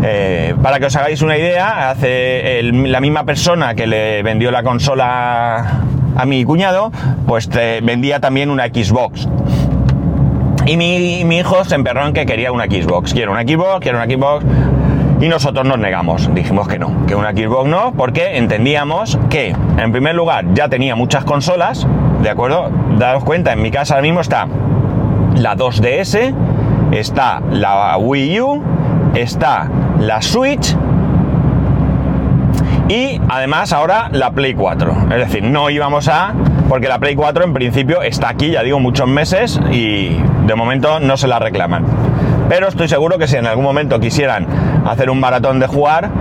Eh, 0.03 0.55
para 0.61 0.79
que 0.79 0.85
os 0.85 0.95
hagáis 0.95 1.21
una 1.21 1.37
idea, 1.37 1.89
hace 1.89 2.61
la 2.63 2.99
misma 2.99 3.23
persona 3.23 3.75
que 3.75 3.87
le 3.87 4.23
vendió 4.23 4.51
la 4.51 4.63
consola 4.63 5.83
a 6.15 6.25
mi 6.25 6.43
cuñado, 6.43 6.91
pues 7.25 7.49
vendía 7.81 8.19
también 8.19 8.49
una 8.49 8.65
Xbox. 8.67 9.27
Y 10.65 10.77
mi, 10.77 11.37
hijo 11.37 11.63
se 11.63 11.75
emperró 11.75 12.07
en 12.07 12.13
que 12.13 12.25
quería 12.25 12.51
una 12.51 12.65
Xbox. 12.65 13.13
Quiero 13.13 13.31
una 13.31 13.43
Xbox, 13.43 13.81
quiero 13.81 13.97
una 13.97 14.07
Xbox. 14.07 14.45
Y 15.21 15.27
nosotros 15.29 15.65
nos 15.65 15.79
negamos, 15.79 16.33
dijimos 16.33 16.67
que 16.67 16.77
no, 16.77 17.05
que 17.07 17.15
una 17.15 17.31
Xbox 17.31 17.69
no, 17.69 17.93
porque 17.95 18.37
entendíamos 18.37 19.17
que, 19.29 19.55
en 19.77 19.91
primer 19.93 20.13
lugar, 20.13 20.45
ya 20.53 20.67
tenía 20.67 20.95
muchas 20.95 21.23
consolas, 21.23 21.87
¿de 22.21 22.29
acuerdo? 22.29 22.69
Daos 22.97 23.23
cuenta, 23.23 23.53
en 23.53 23.61
mi 23.61 23.71
casa 23.71 23.93
ahora 23.93 24.01
mismo 24.01 24.19
está 24.19 24.47
la 25.35 25.55
2DS, 25.55 26.33
está 26.91 27.41
la 27.51 27.97
Wii 27.97 28.41
U, 28.41 28.63
está 29.15 29.69
la 29.99 30.21
Switch 30.21 30.75
y 32.87 33.19
además 33.29 33.73
ahora 33.73 34.09
la 34.11 34.31
Play 34.31 34.53
4. 34.53 34.93
Es 35.11 35.17
decir, 35.17 35.43
no 35.43 35.69
íbamos 35.69 36.07
a... 36.07 36.33
porque 36.69 36.87
la 36.87 36.99
Play 36.99 37.15
4 37.15 37.43
en 37.43 37.53
principio 37.53 38.01
está 38.01 38.29
aquí, 38.29 38.51
ya 38.51 38.63
digo, 38.63 38.79
muchos 38.79 39.07
meses 39.07 39.59
y 39.71 40.17
de 40.45 40.55
momento 40.55 40.99
no 40.99 41.17
se 41.17 41.27
la 41.27 41.39
reclaman. 41.39 41.83
Pero 42.47 42.67
estoy 42.67 42.87
seguro 42.87 43.17
que 43.17 43.27
si 43.27 43.37
en 43.37 43.47
algún 43.47 43.63
momento 43.63 43.99
quisieran 43.99 44.45
hacer 44.85 45.09
un 45.09 45.19
maratón 45.19 45.59
de 45.59 45.65
jugar, 45.65 46.11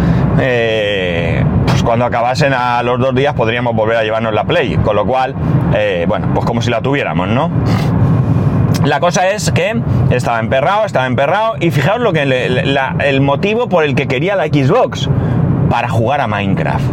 eh, 0.41 1.45
pues 1.67 1.83
cuando 1.83 2.07
acabasen 2.07 2.55
a 2.55 2.83
los 2.83 2.99
dos 2.99 3.15
días 3.15 3.35
podríamos 3.35 3.75
volver 3.75 3.99
a 3.99 4.03
llevarnos 4.03 4.33
la 4.33 4.45
Play. 4.45 4.79
Con 4.79 4.97
lo 4.97 5.05
cual, 5.05 5.35
eh, 5.75 6.07
bueno, 6.09 6.29
pues 6.33 6.47
como 6.47 6.63
si 6.63 6.71
la 6.71 6.81
tuviéramos, 6.81 7.29
¿no? 7.29 7.51
La 8.85 9.01
cosa 9.01 9.31
es 9.31 9.51
que 9.51 9.81
estaba 10.11 10.41
emperrado, 10.41 10.85
estaba 10.85 11.07
emperrado 11.07 11.55
y 11.59 11.71
fijaos 11.71 12.01
lo 12.01 12.13
que 12.13 12.23
el 12.23 13.21
motivo 13.23 13.69
por 13.69 13.83
el 13.83 13.95
que 13.95 14.07
quería 14.07 14.37
la 14.37 14.45
Xbox 14.45 15.09
para 15.71 15.89
jugar 15.89 16.21
a 16.21 16.27
Minecraft. 16.27 16.85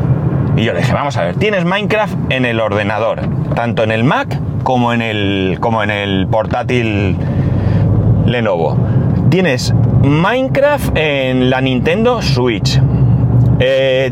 Y 0.56 0.64
yo 0.64 0.74
le 0.74 0.80
dije, 0.80 0.94
vamos 0.94 1.18
a 1.18 1.24
ver, 1.24 1.36
tienes 1.36 1.66
Minecraft 1.66 2.16
en 2.30 2.46
el 2.46 2.62
ordenador, 2.62 3.22
tanto 3.56 3.84
en 3.84 3.92
el 3.92 4.06
Mac 4.06 4.40
como 4.64 4.94
en 4.94 5.02
el, 5.02 5.58
como 5.60 5.84
en 5.84 5.90
el 5.90 6.28
portátil 6.28 7.18
Lenovo. 8.26 8.78
Tienes 9.30 9.74
Minecraft 10.04 10.96
en 10.96 11.50
la 11.50 11.60
Nintendo 11.60 12.22
Switch. 12.22 12.82
Eh, 13.60 14.12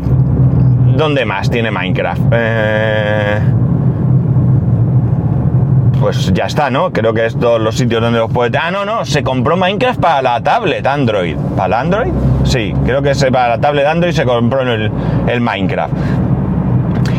¿Dónde 0.97 1.23
más 1.23 1.49
tiene 1.49 1.71
Minecraft? 1.71 2.21
Eh, 2.31 3.39
pues 5.99 6.31
ya 6.33 6.45
está, 6.45 6.69
¿no? 6.69 6.91
Creo 6.91 7.13
que 7.13 7.25
es 7.25 7.37
todos 7.37 7.59
los 7.59 7.75
sitios 7.75 8.01
donde 8.01 8.19
los 8.19 8.31
puede... 8.31 8.57
Ah, 8.57 8.71
no, 8.71 8.85
no, 8.85 9.05
se 9.05 9.23
compró 9.23 9.57
Minecraft 9.57 9.99
para 9.99 10.21
la 10.21 10.41
tablet 10.41 10.85
Android. 10.85 11.35
¿Para 11.55 11.79
Android? 11.79 12.11
Sí, 12.43 12.73
creo 12.85 13.01
que 13.01 13.13
para 13.31 13.49
la 13.49 13.59
tablet 13.59 13.85
Android 13.85 14.13
se 14.13 14.25
compró 14.25 14.61
el, 14.61 14.91
el 15.27 15.41
Minecraft. 15.41 15.93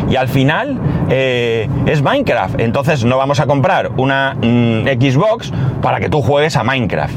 Y 0.09 0.17
al 0.17 0.27
final 0.27 0.77
eh, 1.09 1.69
es 1.85 2.01
Minecraft. 2.01 2.59
Entonces 2.59 3.05
no 3.05 3.17
vamos 3.17 3.39
a 3.39 3.45
comprar 3.45 3.91
una 3.97 4.35
mm, 4.35 4.85
Xbox 4.99 5.51
para 5.81 5.99
que 5.99 6.09
tú 6.09 6.21
juegues 6.21 6.57
a 6.57 6.63
Minecraft. 6.63 7.15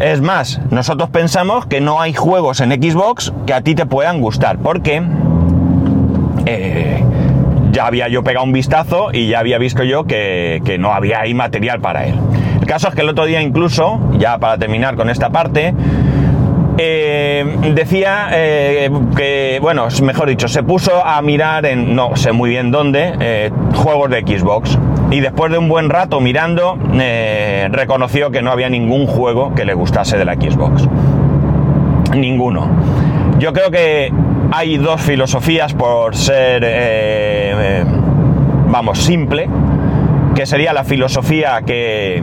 Es 0.00 0.20
más, 0.20 0.60
nosotros 0.70 1.10
pensamos 1.10 1.66
que 1.66 1.80
no 1.80 2.00
hay 2.00 2.14
juegos 2.14 2.60
en 2.60 2.70
Xbox 2.70 3.32
que 3.46 3.54
a 3.54 3.60
ti 3.60 3.74
te 3.74 3.86
puedan 3.86 4.20
gustar, 4.20 4.58
porque 4.58 5.02
eh, 6.46 7.04
ya 7.74 7.86
había 7.86 8.08
yo 8.08 8.22
pegado 8.22 8.46
un 8.46 8.52
vistazo 8.52 9.08
y 9.12 9.28
ya 9.28 9.40
había 9.40 9.58
visto 9.58 9.82
yo 9.82 10.04
que, 10.04 10.76
no 10.78 10.92
había 10.92 11.20
ahí 11.20 11.34
material 11.34 11.80
para 11.80 12.06
él. 12.06 12.14
El 12.60 12.66
caso 12.66 12.88
es 12.88 12.94
que 12.94 13.02
el 13.02 13.08
otro 13.08 13.26
día 13.26 13.42
incluso, 13.42 14.00
ya 14.16 14.38
para 14.38 14.56
terminar 14.56 14.94
con 14.94 15.10
esta 15.10 15.30
parte, 15.30 15.74
eh, 16.78 17.44
decía 17.74 18.28
eh, 18.32 18.90
que, 19.16 19.58
bueno, 19.60 19.88
mejor 20.02 20.28
dicho, 20.28 20.48
se 20.48 20.62
puso 20.62 21.04
a 21.04 21.20
mirar 21.20 21.66
en, 21.66 21.94
no 21.94 22.16
sé 22.16 22.32
muy 22.32 22.50
bien 22.50 22.70
dónde, 22.70 23.50
juegos 23.74 24.08
de 24.08 24.20
Xbox. 24.20 24.78
Y 25.10 25.20
después 25.20 25.50
de 25.52 25.58
un 25.58 25.68
buen 25.68 25.90
rato 25.90 26.20
mirando, 26.20 26.78
reconoció 27.70 28.30
que 28.30 28.40
no 28.40 28.52
había 28.52 28.68
ningún 28.68 29.06
juego 29.06 29.52
que 29.54 29.64
le 29.64 29.74
gustase 29.74 30.16
de 30.16 30.24
la 30.24 30.34
Xbox. 30.34 30.88
Ninguno. 32.14 32.68
Yo 33.38 33.52
creo 33.52 33.70
que 33.70 34.12
hay 34.56 34.78
dos 34.78 35.00
filosofías 35.00 35.74
por 35.74 36.14
ser, 36.14 36.62
eh, 36.62 36.70
eh, 36.70 37.84
vamos, 38.68 38.98
simple, 39.00 39.48
que 40.36 40.46
sería 40.46 40.72
la 40.72 40.84
filosofía 40.84 41.62
que, 41.66 42.22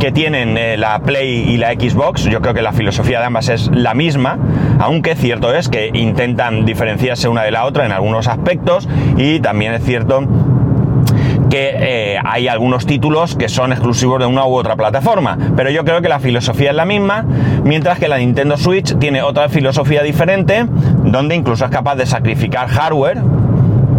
que 0.00 0.12
tienen 0.12 0.56
eh, 0.56 0.78
la 0.78 1.00
Play 1.00 1.50
y 1.50 1.58
la 1.58 1.72
Xbox. 1.72 2.24
Yo 2.24 2.40
creo 2.40 2.54
que 2.54 2.62
la 2.62 2.72
filosofía 2.72 3.20
de 3.20 3.26
ambas 3.26 3.50
es 3.50 3.70
la 3.70 3.92
misma, 3.92 4.38
aunque 4.80 5.14
cierto 5.14 5.54
es 5.54 5.68
que 5.68 5.90
intentan 5.92 6.64
diferenciarse 6.64 7.28
una 7.28 7.42
de 7.42 7.50
la 7.50 7.66
otra 7.66 7.84
en 7.84 7.92
algunos 7.92 8.26
aspectos 8.26 8.88
y 9.18 9.40
también 9.40 9.74
es 9.74 9.84
cierto 9.84 10.26
que 11.54 12.18
hay 12.24 12.48
algunos 12.48 12.84
títulos 12.84 13.36
que 13.36 13.48
son 13.48 13.70
exclusivos 13.70 14.18
de 14.18 14.26
una 14.26 14.44
u 14.44 14.54
otra 14.54 14.74
plataforma, 14.74 15.38
pero 15.54 15.70
yo 15.70 15.84
creo 15.84 16.02
que 16.02 16.08
la 16.08 16.18
filosofía 16.18 16.70
es 16.70 16.76
la 16.76 16.84
misma, 16.84 17.24
mientras 17.62 18.00
que 18.00 18.08
la 18.08 18.18
Nintendo 18.18 18.56
Switch 18.56 18.98
tiene 18.98 19.22
otra 19.22 19.48
filosofía 19.48 20.02
diferente, 20.02 20.66
donde 21.04 21.36
incluso 21.36 21.64
es 21.64 21.70
capaz 21.70 21.94
de 21.94 22.06
sacrificar 22.06 22.66
hardware 22.66 23.22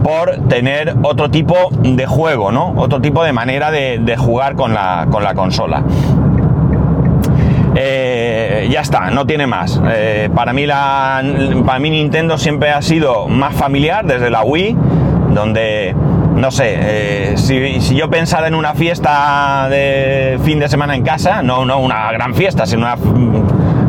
por 0.03 0.49
tener 0.49 0.95
otro 1.01 1.31
tipo 1.31 1.55
de 1.81 2.05
juego, 2.05 2.51
¿no? 2.51 2.73
Otro 2.75 2.99
tipo 2.99 3.23
de 3.23 3.31
manera 3.31 3.71
de, 3.71 4.15
jugar 4.17 4.55
con 4.55 4.73
la, 4.73 5.07
consola. 5.33 5.81
Eh, 7.73 8.67
ya 8.69 8.81
está, 8.81 9.11
no 9.11 9.25
tiene 9.25 9.47
más. 9.47 9.81
Eh, 9.87 10.29
para, 10.35 10.51
mí 10.51 10.65
la, 10.65 11.23
para 11.65 11.79
mí 11.79 11.89
Nintendo 11.89 12.37
siempre 12.37 12.71
ha 12.71 12.81
sido 12.81 13.29
más 13.29 13.55
familiar 13.55 14.05
desde 14.05 14.29
la 14.29 14.43
Wii, 14.43 14.75
donde 15.33 15.95
no 16.35 16.51
sé, 16.51 16.75
eh, 16.77 17.33
si, 17.37 17.95
yo 17.95 18.09
pensara 18.09 18.47
en 18.47 18.55
una 18.55 18.73
fiesta 18.73 19.67
de 19.69 20.39
fin 20.43 20.59
de 20.59 20.67
semana 20.67 20.95
en 20.95 21.03
casa, 21.03 21.41
no, 21.41 21.65
no 21.65 21.79
una 21.79 22.11
gran 22.11 22.35
fiesta, 22.35 22.65
sino 22.65 22.81
una, 22.81 22.95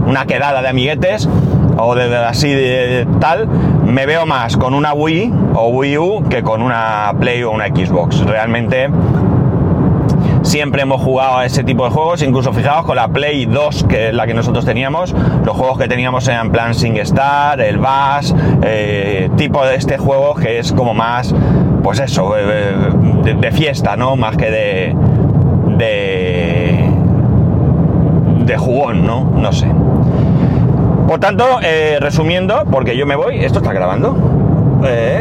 una 0.07 0.27
quedada 0.27 0.63
de 0.63 0.69
amiguetes 0.69 1.29
o 1.79 1.95
de, 1.95 2.15
así 2.17 2.49
de, 2.49 3.07
tal, 3.21 3.49
me 3.49 4.07
veo 4.07 4.27
más 4.27 4.57
con 4.57 4.75
una 4.75 4.95
Wii 4.95 5.33
o 5.55 5.69
Wii 5.69 5.99
U 5.99 6.25
que 6.29 6.43
con 6.43 6.63
una 6.63 7.13
Play 7.19 7.43
o 7.43 7.51
una 7.51 7.67
Xbox. 7.67 8.21
Realmente 8.21 8.91
siempre 10.43 10.83
hemos 10.83 11.03
jugado 11.03 11.39
a 11.39 11.45
ese 11.45 11.65
tipo 11.65 11.85
de 11.85 11.91
juegos, 11.91 12.23
incluso 12.23 12.53
fijaos 12.53 12.87
con 12.87 12.97
la 12.97 13.09
Play 13.09 13.47
2, 13.47 13.85
que 13.89 14.09
es 14.09 14.15
la 14.15 14.27
que 14.27 14.35
nosotros 14.35 14.65
teníamos, 14.65 15.15
los 15.45 15.57
juegos 15.57 15.79
que 15.79 15.89
teníamos 15.89 16.27
eran 16.29 16.53
Plan 16.53 16.75
Sing 16.75 16.97
Star, 16.99 17.61
el 17.61 17.79
Bass, 17.79 18.35
eh, 18.63 19.29
tipo 19.37 19.65
de 19.67 19.75
este 19.75 19.99
juego 19.99 20.35
que 20.35 20.59
es 20.59 20.73
como 20.73 20.95
más 20.95 21.35
pues 21.87 22.01
eso, 22.01 22.37
eh, 22.37 22.43
eh, 23.27 23.37
de, 23.41 23.53
fiesta, 23.53 23.95
¿no? 23.97 24.17
Más 24.17 24.37
que 24.37 24.51
de, 24.51 24.93
de, 28.45 28.57
jugón, 28.59 29.07
¿no? 29.07 29.31
No 29.37 29.53
sé. 29.53 29.69
Por 31.07 31.21
tanto, 31.21 31.45
eh, 31.63 31.99
resumiendo, 32.01 32.65
porque 32.73 32.97
yo 32.97 33.07
me 33.07 33.15
voy, 33.15 33.37
esto 33.37 33.61
está 33.61 33.73
grabando, 33.73 34.17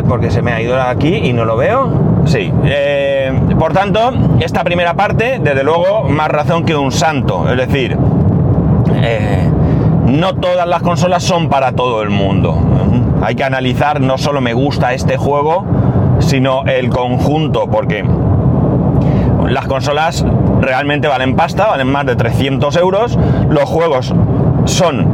porque 0.10 0.32
se 0.32 0.42
me 0.42 0.54
ha 0.54 0.60
ido 0.60 0.82
aquí 0.82 1.14
y 1.14 1.34
no 1.34 1.46
lo 1.46 1.56
veo. 1.56 2.24
Sí. 2.26 2.52
por 3.60 3.72
tanto, 3.74 4.12
esta 4.40 4.64
primera 4.64 4.96
parte, 4.96 5.40
desde 5.40 5.64
luego, 5.64 6.10
más 6.10 6.30
razón 6.30 6.66
que 6.66 6.76
un 6.76 6.92
santo. 6.92 7.48
Es 7.48 7.58
decir, 7.58 7.96
no 10.08 10.34
todas 10.34 10.68
las 10.68 10.82
consolas 10.82 11.22
son 11.22 11.48
para 11.48 11.74
todo 11.74 12.02
el 12.02 12.10
mundo. 12.10 12.58
Hay 13.22 13.36
que 13.36 13.44
analizar, 13.44 14.02
no 14.02 14.18
solo 14.18 14.42
me 14.42 14.54
gusta 14.54 14.96
este 14.96 15.16
juego, 15.18 15.64
sino 16.20 16.64
el 16.66 16.90
conjunto, 16.90 17.68
porque 17.70 18.04
las 19.50 19.68
consolas 19.68 20.26
realmente 20.62 21.08
valen 21.08 21.36
pasta, 21.36 21.68
valen 21.68 21.88
más 21.88 22.06
de 22.06 22.16
300 22.16 22.76
euros, 22.78 23.18
los 23.50 23.64
juegos 23.64 24.14
son 24.66 25.08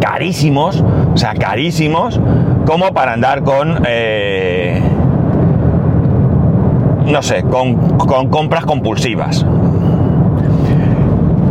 carísimos, 0.00 0.84
o 1.14 1.16
sea, 1.16 1.34
carísimos, 1.34 2.20
como 2.66 2.92
para 2.92 3.12
andar 3.12 3.42
con... 3.42 3.82
Eh, 3.86 4.80
no 7.06 7.22
sé, 7.22 7.42
con, 7.42 7.98
con 7.98 8.28
compras 8.28 8.64
compulsivas. 8.64 9.44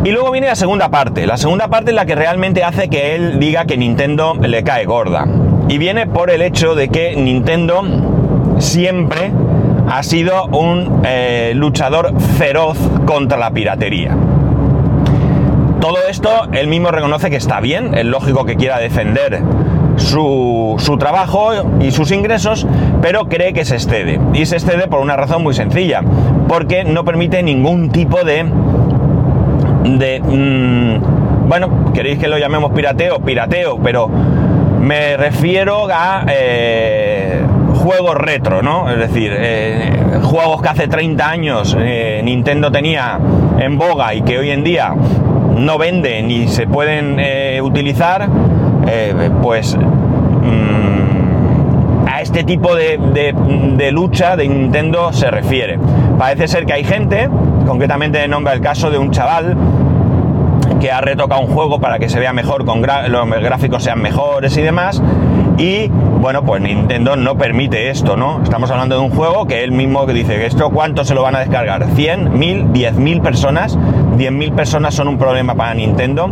Y 0.06 0.12
luego 0.12 0.32
viene 0.32 0.48
la 0.48 0.56
segunda 0.56 0.90
parte. 0.90 1.28
La 1.28 1.38
segunda 1.38 1.68
parte 1.68 1.92
es 1.92 1.96
la 1.96 2.06
que 2.06 2.16
realmente 2.16 2.64
hace 2.64 2.88
que 2.88 3.16
él 3.16 3.40
diga 3.40 3.66
que 3.66 3.76
Nintendo 3.78 4.36
le 4.36 4.64
cae 4.64 4.86
gorda. 4.86 5.26
Y 5.70 5.78
viene 5.78 6.08
por 6.08 6.32
el 6.32 6.42
hecho 6.42 6.74
de 6.74 6.90
que 6.90 7.16
Nintendo 7.16 7.84
siempre 8.58 9.32
ha 9.88 10.02
sido 10.02 10.46
un 10.48 11.04
eh, 11.06 11.54
luchador 11.56 12.20
feroz 12.38 12.78
contra 13.06 13.38
la 13.38 13.52
piratería. 13.52 14.18
Todo 15.80 15.98
esto 16.10 16.30
él 16.54 16.68
mismo 16.68 16.90
reconoce 16.90 17.30
que 17.30 17.38
está 17.38 17.62
bien, 17.62 17.94
es 17.94 18.06
lógico 18.06 18.46
que 18.46 18.56
quiera 18.56 18.80
defender 18.80 19.42
su, 19.96 20.76
su, 20.80 20.98
trabajo 20.98 21.52
y 21.80 21.92
sus 21.92 22.12
ingresos, 22.12 22.66
pero 23.02 23.30
cree 23.30 23.54
que 23.54 23.64
se 23.64 23.76
excede. 23.76 24.20
Y 24.34 24.48
se 24.48 24.56
excede 24.56 24.88
por 24.88 25.00
una 25.02 25.16
razón 25.16 25.44
muy 25.44 25.54
sencilla, 25.54 26.02
porque 26.48 26.84
no 26.84 27.06
permite 27.06 27.44
ningún 27.44 27.92
tipo 27.92 28.24
de... 28.24 28.46
de 29.86 30.20
mm, 30.20 31.48
bueno, 31.48 31.92
queréis 31.94 32.18
que 32.20 32.28
lo 32.28 32.38
llamemos 32.38 32.72
pirateo, 32.74 33.20
pirateo, 33.20 33.80
pero 33.82 34.10
me 34.80 35.18
refiero 35.18 35.88
a... 35.92 36.26
Eh, 36.28 37.42
juegos 37.76 38.16
retro, 38.16 38.62
¿no? 38.62 38.90
Es 38.90 38.98
decir, 38.98 39.32
eh, 39.34 40.20
juegos 40.22 40.62
que 40.62 40.68
hace 40.68 40.88
30 40.90 41.30
años 41.30 41.78
eh, 41.80 42.22
Nintendo 42.24 42.72
tenía 42.72 43.18
en 43.58 43.78
boga 43.78 44.14
y 44.14 44.22
que 44.22 44.38
hoy 44.38 44.52
en 44.52 44.66
día 44.66 44.94
no 45.58 45.78
venden 45.78 46.28
ni 46.28 46.50
se 46.50 46.68
pueden 46.68 47.18
utilizar, 47.62 48.28
pues 49.42 49.78
mm, 49.78 51.00
a 52.08 52.22
este 52.22 52.44
tipo 52.44 52.76
de, 52.76 53.92
lucha 53.92 54.36
de 54.36 54.48
Nintendo 54.48 55.14
se 55.14 55.32
refiere. 55.32 55.80
Parece 56.18 56.50
ser 56.50 56.66
que 56.66 56.74
hay 56.74 56.84
gente, 56.84 57.30
concretamente 57.66 58.28
nombra 58.28 58.54
el 58.54 58.62
caso 58.62 58.92
de 58.92 58.98
un 58.98 59.12
chaval 59.12 59.56
que 60.80 60.92
ha 60.92 61.02
retocado 61.02 61.42
un 61.42 61.48
juego 61.48 61.80
para 61.80 62.00
que 62.00 62.10
se 62.10 62.20
vea 62.20 62.34
mejor, 62.34 62.66
con 62.66 62.82
los 62.82 63.30
gráficos 63.42 63.84
sean 63.84 64.02
mejores 64.02 64.58
y 64.58 64.62
demás, 64.62 65.02
y 65.58 65.90
bueno, 65.90 66.44
pues 66.44 66.62
Nintendo 66.62 67.16
no 67.16 67.38
permite 67.38 67.90
esto, 67.90 68.16
¿no? 68.16 68.42
Estamos 68.44 68.72
hablando 68.72 68.96
de 68.96 69.02
un 69.02 69.10
juego 69.10 69.46
que 69.46 69.64
él 69.64 69.72
mismo 69.72 70.06
dice 70.06 70.36
que 70.36 70.46
esto 70.46 70.70
cuánto 70.70 71.04
se 71.04 71.14
lo 71.14 71.22
van 71.22 71.36
a 71.36 71.40
descargar, 71.40 71.86
100, 71.96 72.38
1000, 72.38 72.66
10.000 72.68 73.22
personas, 73.22 73.78
10.000 73.78 74.54
personas 74.54 74.96
son 74.96 75.10
un 75.10 75.18
problema 75.18 75.56
para 75.56 75.74
Nintendo. 75.74 76.30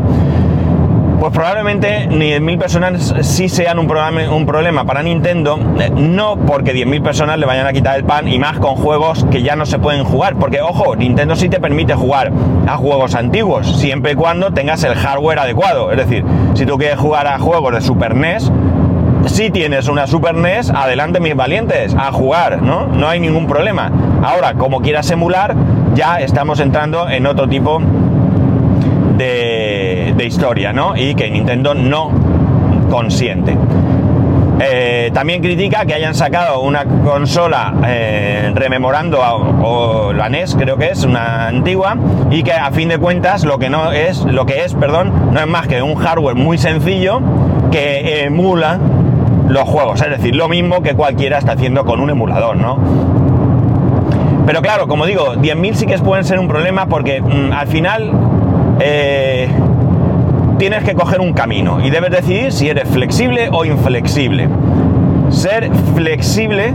Pues 1.20 1.34
probablemente 1.34 2.08
10.000 2.10 2.60
personas 2.60 3.16
sí 3.22 3.50
sean 3.50 3.80
un, 3.80 3.92
un 3.92 4.46
problema 4.46 4.86
para 4.86 5.02
Nintendo, 5.02 5.58
no 5.96 6.38
porque 6.38 6.74
10.000 6.74 7.02
personas 7.02 7.40
le 7.40 7.48
vayan 7.48 7.66
a 7.66 7.74
quitar 7.74 7.98
el 7.98 8.04
pan 8.04 8.28
y 8.28 8.38
más 8.38 8.60
con 8.60 8.76
juegos 8.76 9.26
que 9.32 9.42
ya 9.42 9.56
no 9.56 9.66
se 9.66 9.80
pueden 9.80 10.04
jugar, 10.04 10.36
porque 10.36 10.62
ojo, 10.62 10.96
Nintendo 10.96 11.36
sí 11.36 11.50
te 11.50 11.60
permite 11.60 11.96
jugar 11.96 12.32
a 12.68 12.78
juegos 12.78 13.16
antiguos, 13.16 13.80
siempre 13.80 14.12
y 14.12 14.16
cuando 14.16 14.54
tengas 14.54 14.84
el 14.84 14.94
hardware 14.94 15.40
adecuado, 15.40 15.92
es 15.92 15.98
decir, 15.98 16.24
si 16.54 16.68
tú 16.68 16.78
quieres 16.78 17.00
jugar 17.00 17.26
a 17.26 17.40
juegos 17.40 17.74
de 17.74 17.82
Super 17.82 18.16
NES, 18.16 18.52
si 19.26 19.50
tienes 19.50 19.88
una 19.88 20.06
Super 20.08 20.36
NES, 20.36 20.70
adelante 20.70 21.20
mis 21.20 21.36
valientes, 21.36 21.96
a 21.96 22.12
jugar, 22.12 22.62
¿no? 22.62 22.88
No 22.88 23.10
hay 23.10 23.20
ningún 23.20 23.48
problema. 23.48 23.92
Ahora, 24.24 24.54
como 24.54 24.82
quieras 24.82 25.10
emular, 25.12 25.56
ya 25.96 26.20
estamos 26.20 26.60
entrando 26.60 27.10
en 27.10 27.26
otro 27.26 27.48
tipo 27.48 27.80
de, 27.80 28.07
historia, 30.26 30.74
¿no? 30.74 30.96
Y 30.96 31.16
que 31.16 31.30
Nintendo 31.30 31.74
no 31.74 32.12
consiente. 32.90 33.58
Eh, 34.60 35.12
también 35.14 35.42
critica 35.42 35.86
que 35.86 35.94
hayan 35.94 36.16
sacado 36.16 36.62
una 36.62 36.84
consola 36.86 37.76
eh, 37.86 38.52
rememorando 38.56 39.20
o 39.20 40.14
la 40.14 40.30
NES, 40.30 40.56
creo 40.56 40.78
que 40.78 40.90
es 40.90 41.04
una 41.04 41.48
antigua, 41.48 41.96
y 42.32 42.42
que 42.42 42.54
a 42.54 42.72
fin 42.72 42.90
de 42.90 42.98
cuentas 42.98 43.44
lo 43.44 43.60
que 43.60 43.70
no 43.70 43.92
es, 43.92 44.24
lo 44.24 44.46
que 44.48 44.64
es, 44.64 44.74
perdón, 44.74 45.32
no 45.32 45.40
es 45.40 45.48
más 45.48 45.68
que 45.68 45.82
un 45.82 45.96
hardware 45.96 46.36
muy 46.36 46.58
sencillo 46.58 47.22
que 47.72 48.24
emula 48.24 48.80
los 49.48 49.64
juegos, 49.64 50.02
es 50.02 50.10
decir, 50.10 50.36
lo 50.36 50.50
mismo 50.50 50.82
que 50.82 50.96
cualquiera 50.96 51.38
está 51.38 51.54
haciendo 51.54 51.86
con 51.86 52.00
un 52.00 52.10
emulador, 52.10 52.58
¿no? 52.58 52.78
Pero 54.48 54.62
claro, 54.62 54.88
como 54.88 55.06
digo, 55.06 55.36
10.000 55.36 55.74
sí 55.74 55.86
que 55.86 55.98
pueden 56.00 56.24
ser 56.24 56.40
un 56.40 56.48
problema 56.48 56.88
porque 56.88 57.22
mm, 57.22 57.52
al 57.52 57.68
final 57.68 58.12
eh, 58.80 59.50
tienes 60.58 60.84
que 60.84 60.96
coger 60.96 61.22
un 61.22 61.34
camino 61.34 61.86
y 61.86 61.90
debes 61.90 62.12
decidir 62.12 62.52
si 62.52 62.70
eres 62.70 62.88
flexible 62.90 63.50
o 63.52 63.66
inflexible. 63.66 64.48
Ser 65.30 65.70
flexible 65.96 66.74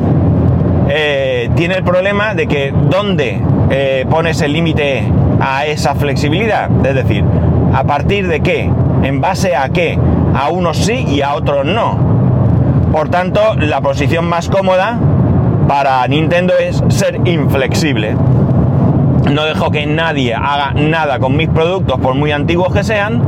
eh, 0.88 1.50
tiene 1.56 1.74
el 1.74 1.84
problema 1.84 2.34
de 2.34 2.46
que 2.46 2.72
dónde 2.90 3.40
eh, 3.70 4.06
pones 4.10 4.40
el 4.42 4.52
límite 4.52 5.04
a 5.40 5.66
esa 5.66 5.94
flexibilidad. 5.94 6.70
Es 6.84 6.94
decir, 6.94 7.24
a 7.72 7.84
partir 7.84 8.28
de 8.28 8.40
qué, 8.40 8.70
en 9.02 9.20
base 9.20 9.56
a 9.56 9.68
qué, 9.70 9.98
a 10.34 10.48
unos 10.50 10.78
sí 10.78 11.04
y 11.08 11.22
a 11.22 11.34
otros 11.34 11.64
no. 11.64 12.12
Por 12.92 13.08
tanto, 13.08 13.54
la 13.56 13.80
posición 13.80 14.28
más 14.28 14.48
cómoda 14.48 14.98
para 15.66 16.06
Nintendo 16.06 16.52
es 16.58 16.82
ser 16.88 17.20
inflexible. 17.24 18.14
No 19.30 19.44
dejo 19.44 19.70
que 19.70 19.86
nadie 19.86 20.34
haga 20.34 20.72
nada 20.74 21.18
con 21.18 21.36
mis 21.36 21.48
productos, 21.48 21.98
por 22.00 22.14
muy 22.14 22.32
antiguos 22.32 22.72
que 22.72 22.82
sean, 22.82 23.22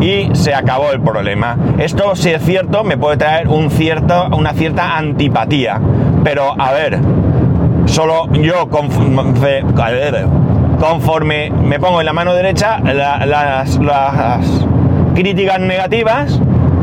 y 0.00 0.28
se 0.34 0.54
acabó 0.54 0.92
el 0.92 1.00
problema. 1.00 1.56
Esto, 1.78 2.16
si 2.16 2.30
es 2.30 2.42
cierto, 2.42 2.84
me 2.84 2.96
puede 2.96 3.16
traer 3.16 3.48
un 3.48 3.70
cierto, 3.70 4.28
una 4.36 4.52
cierta 4.52 4.96
antipatía. 4.96 5.80
Pero, 6.24 6.54
a 6.58 6.72
ver, 6.72 6.98
solo 7.86 8.32
yo 8.32 8.68
conforme, 8.68 9.62
me 11.50 11.78
pongo 11.78 12.00
en 12.00 12.06
la 12.06 12.12
mano 12.12 12.34
derecha 12.34 12.80
las, 12.80 13.78
las 13.78 14.66
críticas 15.14 15.60
negativas 15.60 16.40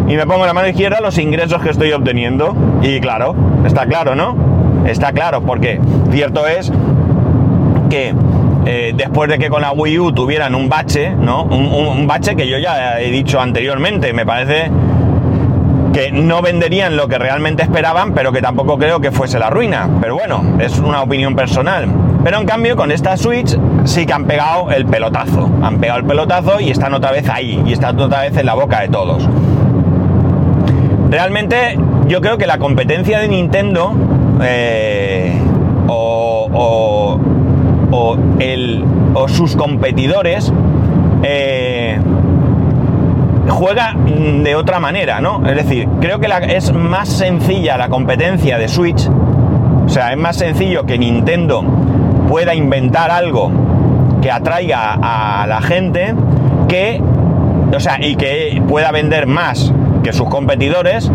y 0.08 0.16
me 0.16 0.26
pongo 0.26 0.42
en 0.42 0.48
la 0.48 0.54
mano 0.54 0.68
izquierda 0.68 1.02
los 1.02 1.18
ingresos 1.18 1.62
que 1.62 1.70
estoy 1.70 1.92
obteniendo. 1.92 2.56
Y 2.82 3.00
claro, 3.00 3.36
está 3.66 3.86
claro, 3.86 4.16
¿no? 4.16 4.36
Está 4.86 5.12
claro, 5.12 5.42
porque 5.42 5.80
cierto 6.12 6.48
es 6.48 6.72
que 7.90 8.14
eh, 8.66 8.94
después 8.96 9.30
de 9.30 9.40
que 9.40 9.50
con 9.50 9.62
la 9.62 9.72
Wii 9.72 10.00
U 10.00 10.12
tuvieran 10.12 10.56
un 10.56 10.70
bache, 10.70 11.12
¿no? 11.12 11.44
Un, 11.44 12.08
bache 12.08 12.36
que 12.36 12.48
yo 12.48 12.58
ya 12.58 13.00
he 13.00 13.12
dicho 13.12 13.40
anteriormente, 13.40 14.14
me 14.14 14.26
parece 14.26 14.70
que 15.94 16.12
no 16.12 16.42
venderían 16.42 16.96
lo 16.96 17.08
que 17.08 17.18
realmente 17.18 17.64
esperaban, 17.64 18.14
pero 18.14 18.32
que 18.32 18.42
tampoco 18.42 18.78
creo 18.78 19.00
que 19.00 19.12
fuese 19.12 19.40
la 19.40 19.50
ruina. 19.50 19.90
Pero 20.02 20.16
bueno, 20.16 20.58
es 20.60 20.78
una 20.80 21.02
opinión 21.02 21.36
personal. 21.36 21.88
Pero 22.24 22.38
en 22.38 22.46
cambio, 22.46 22.76
con 22.76 22.92
esta 22.92 23.16
Switch 23.18 23.58
sí 23.86 24.06
que 24.06 24.14
han 24.14 24.26
pegado 24.26 24.72
el 24.72 24.86
pelotazo. 24.86 25.50
Han 25.62 25.80
pegado 25.80 26.00
el 26.00 26.06
pelotazo 26.06 26.60
y 26.60 26.70
están 26.70 26.94
otra 26.94 27.12
vez 27.12 27.28
ahí, 27.30 27.62
y 27.66 27.74
están 27.74 28.00
otra 28.00 28.22
vez 28.22 28.38
en 28.38 28.46
la 28.46 28.54
boca 28.54 28.82
de 28.82 28.90
todos. 28.90 29.28
Realmente, 31.10 31.78
yo 32.08 32.22
creo 32.22 32.38
que 32.38 32.46
la 32.46 32.60
competencia 32.60 33.20
de 33.20 33.28
Nintendo 33.30 33.96
eh, 34.42 35.34
o 35.88 36.30
o, 36.54 37.20
el, 38.40 38.84
o 39.14 39.28
sus 39.28 39.56
competidores 39.56 40.52
eh, 41.24 42.00
juega 43.50 43.96
de 43.96 44.56
otra 44.56 44.80
manera, 44.80 45.20
¿no? 45.20 45.46
Es 45.48 45.56
decir, 45.56 45.88
creo 46.00 46.20
que 46.20 46.28
es 46.50 46.74
más 46.74 47.10
sencilla 47.10 47.78
la 47.78 47.90
competencia 47.90 48.58
de 48.58 48.68
Switch, 48.68 49.10
o 49.86 49.90
sea, 49.90 50.12
es 50.12 50.18
más 50.18 50.38
sencillo 50.38 50.86
que 50.86 50.98
Nintendo 50.98 51.64
pueda 52.28 52.54
inventar 52.54 53.10
algo 53.10 53.52
que 54.22 54.32
atraiga 54.32 54.98
a 55.02 55.48
la 55.48 55.62
gente 55.62 56.14
que, 56.68 57.02
o 57.76 57.80
sea, 57.80 57.98
y 58.00 58.16
que 58.16 58.62
pueda 58.68 58.92
vender 58.92 59.26
más 59.26 59.74
que 60.04 60.14
sus 60.14 60.30
competidores 60.30 61.12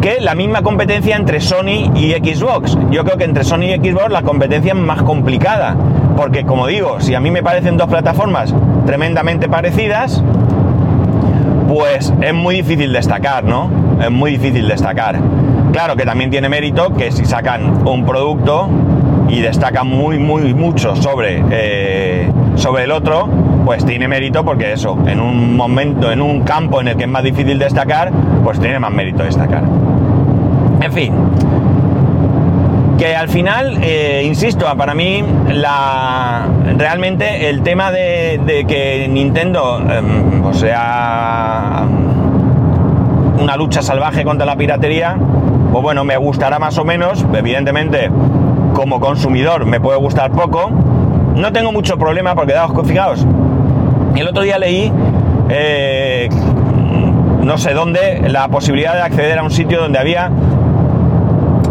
que 0.00 0.20
la 0.20 0.34
misma 0.34 0.62
competencia 0.62 1.16
entre 1.16 1.40
Sony 1.40 1.90
y 1.94 2.12
Xbox. 2.12 2.76
Yo 2.90 3.04
creo 3.04 3.16
que 3.16 3.24
entre 3.24 3.42
Sony 3.42 3.74
y 3.74 3.74
Xbox 3.76 4.10
la 4.10 4.22
competencia 4.22 4.74
es 4.74 4.78
más 4.78 5.02
complicada, 5.02 5.76
porque 6.16 6.44
como 6.44 6.66
digo, 6.66 7.00
si 7.00 7.14
a 7.14 7.20
mí 7.20 7.30
me 7.30 7.42
parecen 7.42 7.76
dos 7.76 7.88
plataformas 7.88 8.54
tremendamente 8.86 9.48
parecidas, 9.48 10.22
pues 11.68 12.12
es 12.20 12.34
muy 12.34 12.56
difícil 12.56 12.92
destacar, 12.92 13.44
¿no? 13.44 13.70
Es 14.00 14.10
muy 14.10 14.32
difícil 14.32 14.68
destacar. 14.68 15.18
Claro 15.72 15.96
que 15.96 16.04
también 16.04 16.30
tiene 16.30 16.48
mérito 16.48 16.94
que 16.94 17.10
si 17.10 17.24
sacan 17.24 17.86
un 17.86 18.04
producto 18.04 18.68
y 19.28 19.40
destacan 19.40 19.88
muy, 19.88 20.18
muy 20.18 20.54
mucho 20.54 20.94
sobre, 20.94 21.42
eh, 21.50 22.30
sobre 22.54 22.84
el 22.84 22.92
otro, 22.92 23.28
pues 23.64 23.84
tiene 23.84 24.06
mérito 24.06 24.44
porque 24.44 24.72
eso, 24.72 24.96
en 25.06 25.20
un 25.20 25.56
momento, 25.56 26.12
en 26.12 26.20
un 26.20 26.42
campo 26.42 26.80
en 26.80 26.88
el 26.88 26.96
que 26.96 27.04
es 27.04 27.10
más 27.10 27.24
difícil 27.24 27.58
destacar, 27.58 28.12
pues 28.44 28.60
tiene 28.60 28.78
más 28.78 28.92
mérito 28.92 29.24
destacar. 29.24 29.64
En 30.80 30.92
fin, 30.92 31.12
que 32.98 33.14
al 33.14 33.28
final, 33.28 33.78
eh, 33.82 34.22
insisto, 34.24 34.66
para 34.76 34.94
mí 34.94 35.24
la, 35.48 36.46
realmente 36.76 37.48
el 37.48 37.62
tema 37.62 37.90
de, 37.90 38.64
que 38.68 39.08
Nintendo 39.08 39.80
em, 39.80 40.54
sea 40.54 41.84
una 43.38 43.56
lucha 43.56 43.82
salvaje 43.82 44.24
contra 44.24 44.46
la 44.46 44.56
piratería, 44.56 45.16
pues 45.72 45.82
bueno, 45.82 46.04
me 46.04 46.16
gustará 46.16 46.58
más 46.58 46.78
o 46.78 46.84
menos, 46.84 47.24
evidentemente 47.34 48.10
como 48.74 49.00
consumidor 49.00 49.64
me 49.66 49.80
puede 49.80 49.98
gustar 49.98 50.30
poco, 50.32 50.70
no 50.70 51.52
tengo 51.52 51.72
mucho 51.72 51.96
problema 51.98 52.34
porque 52.34 52.52
daos, 52.52 52.72
fijaos, 52.86 53.26
el 54.14 54.28
otro 54.28 54.42
día 54.42 54.58
leí, 54.58 54.92
eh, 55.48 56.28
no 57.42 57.58
sé 57.58 57.74
dónde, 57.74 58.22
la 58.28 58.48
posibilidad 58.48 58.94
de 58.94 59.02
acceder 59.02 59.38
a 59.38 59.42
un 59.42 59.50
sitio 59.50 59.80
donde 59.80 59.98
había, 59.98 60.30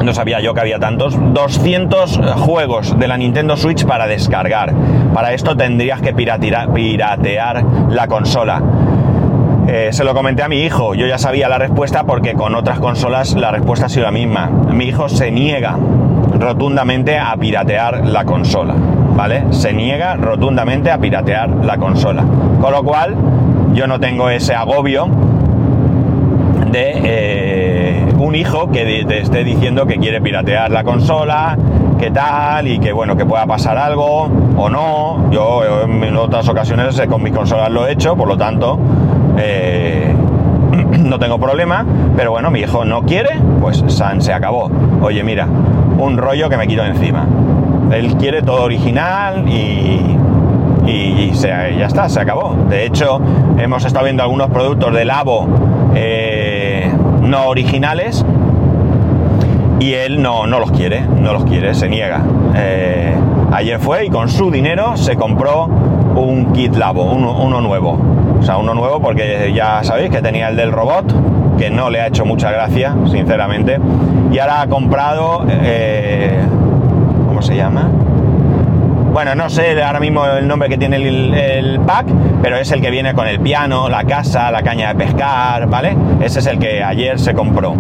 no 0.04 0.14
sabía 0.14 0.40
yo 0.42 0.54
que 0.54 0.62
había 0.62 0.80
tantos, 0.80 1.18
200 1.34 2.20
juegos 2.38 2.98
de 2.98 3.08
la 3.08 3.18
Nintendo 3.18 3.58
Switch 3.58 3.86
para 3.86 4.08
descargar. 4.08 4.74
Para 5.14 5.34
esto 5.34 5.56
tendrías 5.56 6.02
que 6.02 6.14
piratear 6.14 7.64
la 7.90 8.08
consola. 8.08 8.62
Eh, 9.68 9.90
se 9.92 10.04
lo 10.04 10.14
comenté 10.14 10.44
a 10.44 10.50
mi 10.50 10.62
hijo, 10.62 10.94
yo 10.94 11.08
ya 11.08 11.18
sabía 11.18 11.48
la 11.48 11.58
respuesta 11.58 12.04
porque 12.04 12.34
con 12.34 12.54
otras 12.56 12.80
consolas 12.80 13.34
la 13.34 13.52
respuesta 13.52 13.86
ha 13.86 13.90
sido 13.90 14.06
la 14.06 14.12
misma. 14.12 14.48
Mi 14.48 14.86
hijo 14.86 15.08
se 15.08 15.32
niega 15.32 15.78
rotundamente 16.38 17.18
a 17.18 17.36
piratear 17.38 18.06
la 18.06 18.26
consola. 18.26 18.76
¿vale? 19.16 19.46
Se 19.52 19.74
niega 19.74 20.16
rotundamente 20.16 20.92
a 20.92 20.98
piratear 20.98 21.50
la 21.64 21.78
consola. 21.78 22.24
Con 22.60 22.72
lo 22.72 22.84
cual, 22.84 23.16
yo 23.74 23.88
no 23.88 24.00
tengo 24.00 24.30
ese 24.30 24.54
agobio 24.56 25.08
de 26.72 27.02
eh, 27.04 28.13
un 28.24 28.36
hijo 28.36 28.72
que 28.72 29.04
te 29.06 29.20
esté 29.20 29.44
diciendo 29.44 29.86
que 29.86 29.98
quiere 29.98 30.22
piratear 30.22 30.72
la 30.72 30.84
consola, 30.84 31.58
que 32.00 32.10
tal, 32.10 32.68
y 32.68 32.80
que 32.80 32.94
bueno, 32.94 33.18
que 33.18 33.26
pueda 33.26 33.46
pasar 33.46 33.78
algo 33.78 34.30
o 34.56 34.70
no. 34.70 35.30
Yo 35.30 35.64
en 35.84 36.16
otras 36.16 36.48
ocasiones 36.48 37.02
con 37.10 37.22
mis 37.22 37.34
consolas 37.34 37.70
lo 37.70 37.86
he 37.86 37.92
hecho, 37.92 38.16
por 38.16 38.30
lo 38.30 38.38
tanto, 38.38 38.80
eh, 39.38 40.16
no 41.00 41.20
tengo 41.20 41.38
problema, 41.38 41.86
pero 42.16 42.32
bueno, 42.32 42.50
mi 42.50 42.62
hijo 42.62 42.86
no 42.86 43.04
quiere, 43.04 43.32
pues 43.60 43.84
San 43.88 44.22
se 44.22 44.32
acabó. 44.32 44.72
Oye, 45.02 45.22
mira, 45.24 45.46
un 45.98 46.18
rollo 46.18 46.50
que 46.50 46.56
me 46.56 46.66
quito 46.66 46.84
encima. 46.86 47.28
Él 47.92 48.16
quiere 48.16 48.42
todo 48.42 48.64
original 48.64 49.48
y, 49.50 50.18
y, 50.88 51.32
ya 51.34 51.86
está, 51.86 52.08
se 52.08 52.22
acabó. 52.22 52.56
De 52.70 52.86
hecho, 52.86 53.20
hemos 53.58 53.84
estado 53.84 54.06
viendo 54.06 54.24
algunos 54.24 54.50
productos 54.50 54.94
de 54.94 55.04
Labo 55.04 55.48
eh, 55.96 56.33
no 57.24 57.48
originales 57.48 58.26
y 59.80 59.94
él 59.94 60.22
no, 60.22 60.48
no, 60.48 60.60
los 60.60 60.72
quiere, 60.72 61.02
no 61.02 61.34
los 61.34 61.46
quiere, 61.46 61.74
se 61.74 61.90
niega. 61.90 62.22
Eh, 62.56 63.14
ayer 63.52 63.80
fue 63.80 64.06
y 64.06 64.10
con 64.10 64.30
su 64.30 64.52
dinero 64.52 64.96
se 64.96 65.16
compró 65.16 65.66
un 65.66 66.54
kit 66.54 66.76
Labo, 66.76 67.04
uno, 67.04 67.62
nuevo. 67.62 68.00
O 68.40 68.44
sea, 68.44 68.58
uno 68.58 68.74
nuevo 68.74 69.02
porque 69.02 69.52
ya 69.54 69.84
sabéis 69.84 70.10
que 70.10 70.22
tenía 70.22 70.50
el 70.50 70.56
del 70.56 70.72
robot, 70.72 71.58
que 71.58 71.70
no 71.70 71.90
le 71.90 72.02
ha 72.02 72.08
hecho 72.08 72.26
mucha 72.26 72.52
gracia, 72.52 72.96
sinceramente. 73.10 73.80
Y 74.32 74.40
ahora 74.40 74.62
ha 74.62 74.68
comprado... 74.68 75.46
Eh, 75.50 76.40
se 77.44 77.58
llama? 77.58 77.92
Bueno, 79.14 79.36
no 79.36 79.48
sé 79.48 79.80
ahora 79.84 80.00
mismo 80.00 80.26
el 80.26 80.48
nombre 80.48 80.68
que 80.68 80.76
tiene 80.76 80.96
el, 80.96 81.80
pack, 81.86 82.08
pero 82.42 82.58
es 82.58 82.72
el 82.72 82.82
que 82.82 82.90
viene 82.90 83.14
con 83.14 83.28
el 83.28 83.40
piano, 83.40 83.88
la 83.88 84.06
casa, 84.06 84.50
la 84.50 84.64
caña 84.64 84.88
de 84.92 85.06
pescar, 85.06 85.68
¿vale? 85.68 85.96
Ese 86.20 86.40
es 86.40 86.48
el 86.48 86.58
que 86.58 86.84
ayer 86.84 87.20
se 87.20 87.36
compró. 87.36 87.76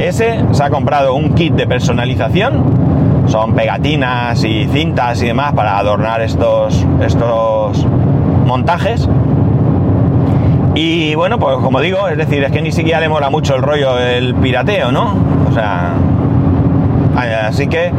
Ese 0.00 0.44
se 0.50 0.64
ha 0.64 0.68
comprado 0.68 1.14
un 1.14 1.36
kit 1.36 1.54
de 1.54 1.68
personalización, 1.68 3.28
son 3.28 3.54
pegatinas 3.54 4.42
y 4.42 4.66
cintas 4.66 5.22
y 5.22 5.26
demás 5.26 5.52
para 5.52 5.78
adornar 5.78 6.20
estos, 6.20 6.84
estos 7.00 7.86
montajes. 8.44 9.08
Y 10.74 11.14
bueno, 11.14 11.38
pues 11.38 11.58
como 11.58 11.80
digo, 11.80 12.08
es 12.08 12.18
decir, 12.18 12.42
es 12.42 12.50
que 12.50 12.60
ni 12.60 12.72
siquiera 12.72 12.98
le 12.98 13.08
mola 13.08 13.30
mucho 13.30 13.54
el 13.54 13.62
rollo 13.62 13.94
del 13.94 14.34
pirateo, 14.34 14.90
¿no? 14.90 15.14
O 15.48 15.52
sea, 15.52 15.94
así 17.46 17.68
que 17.68 17.92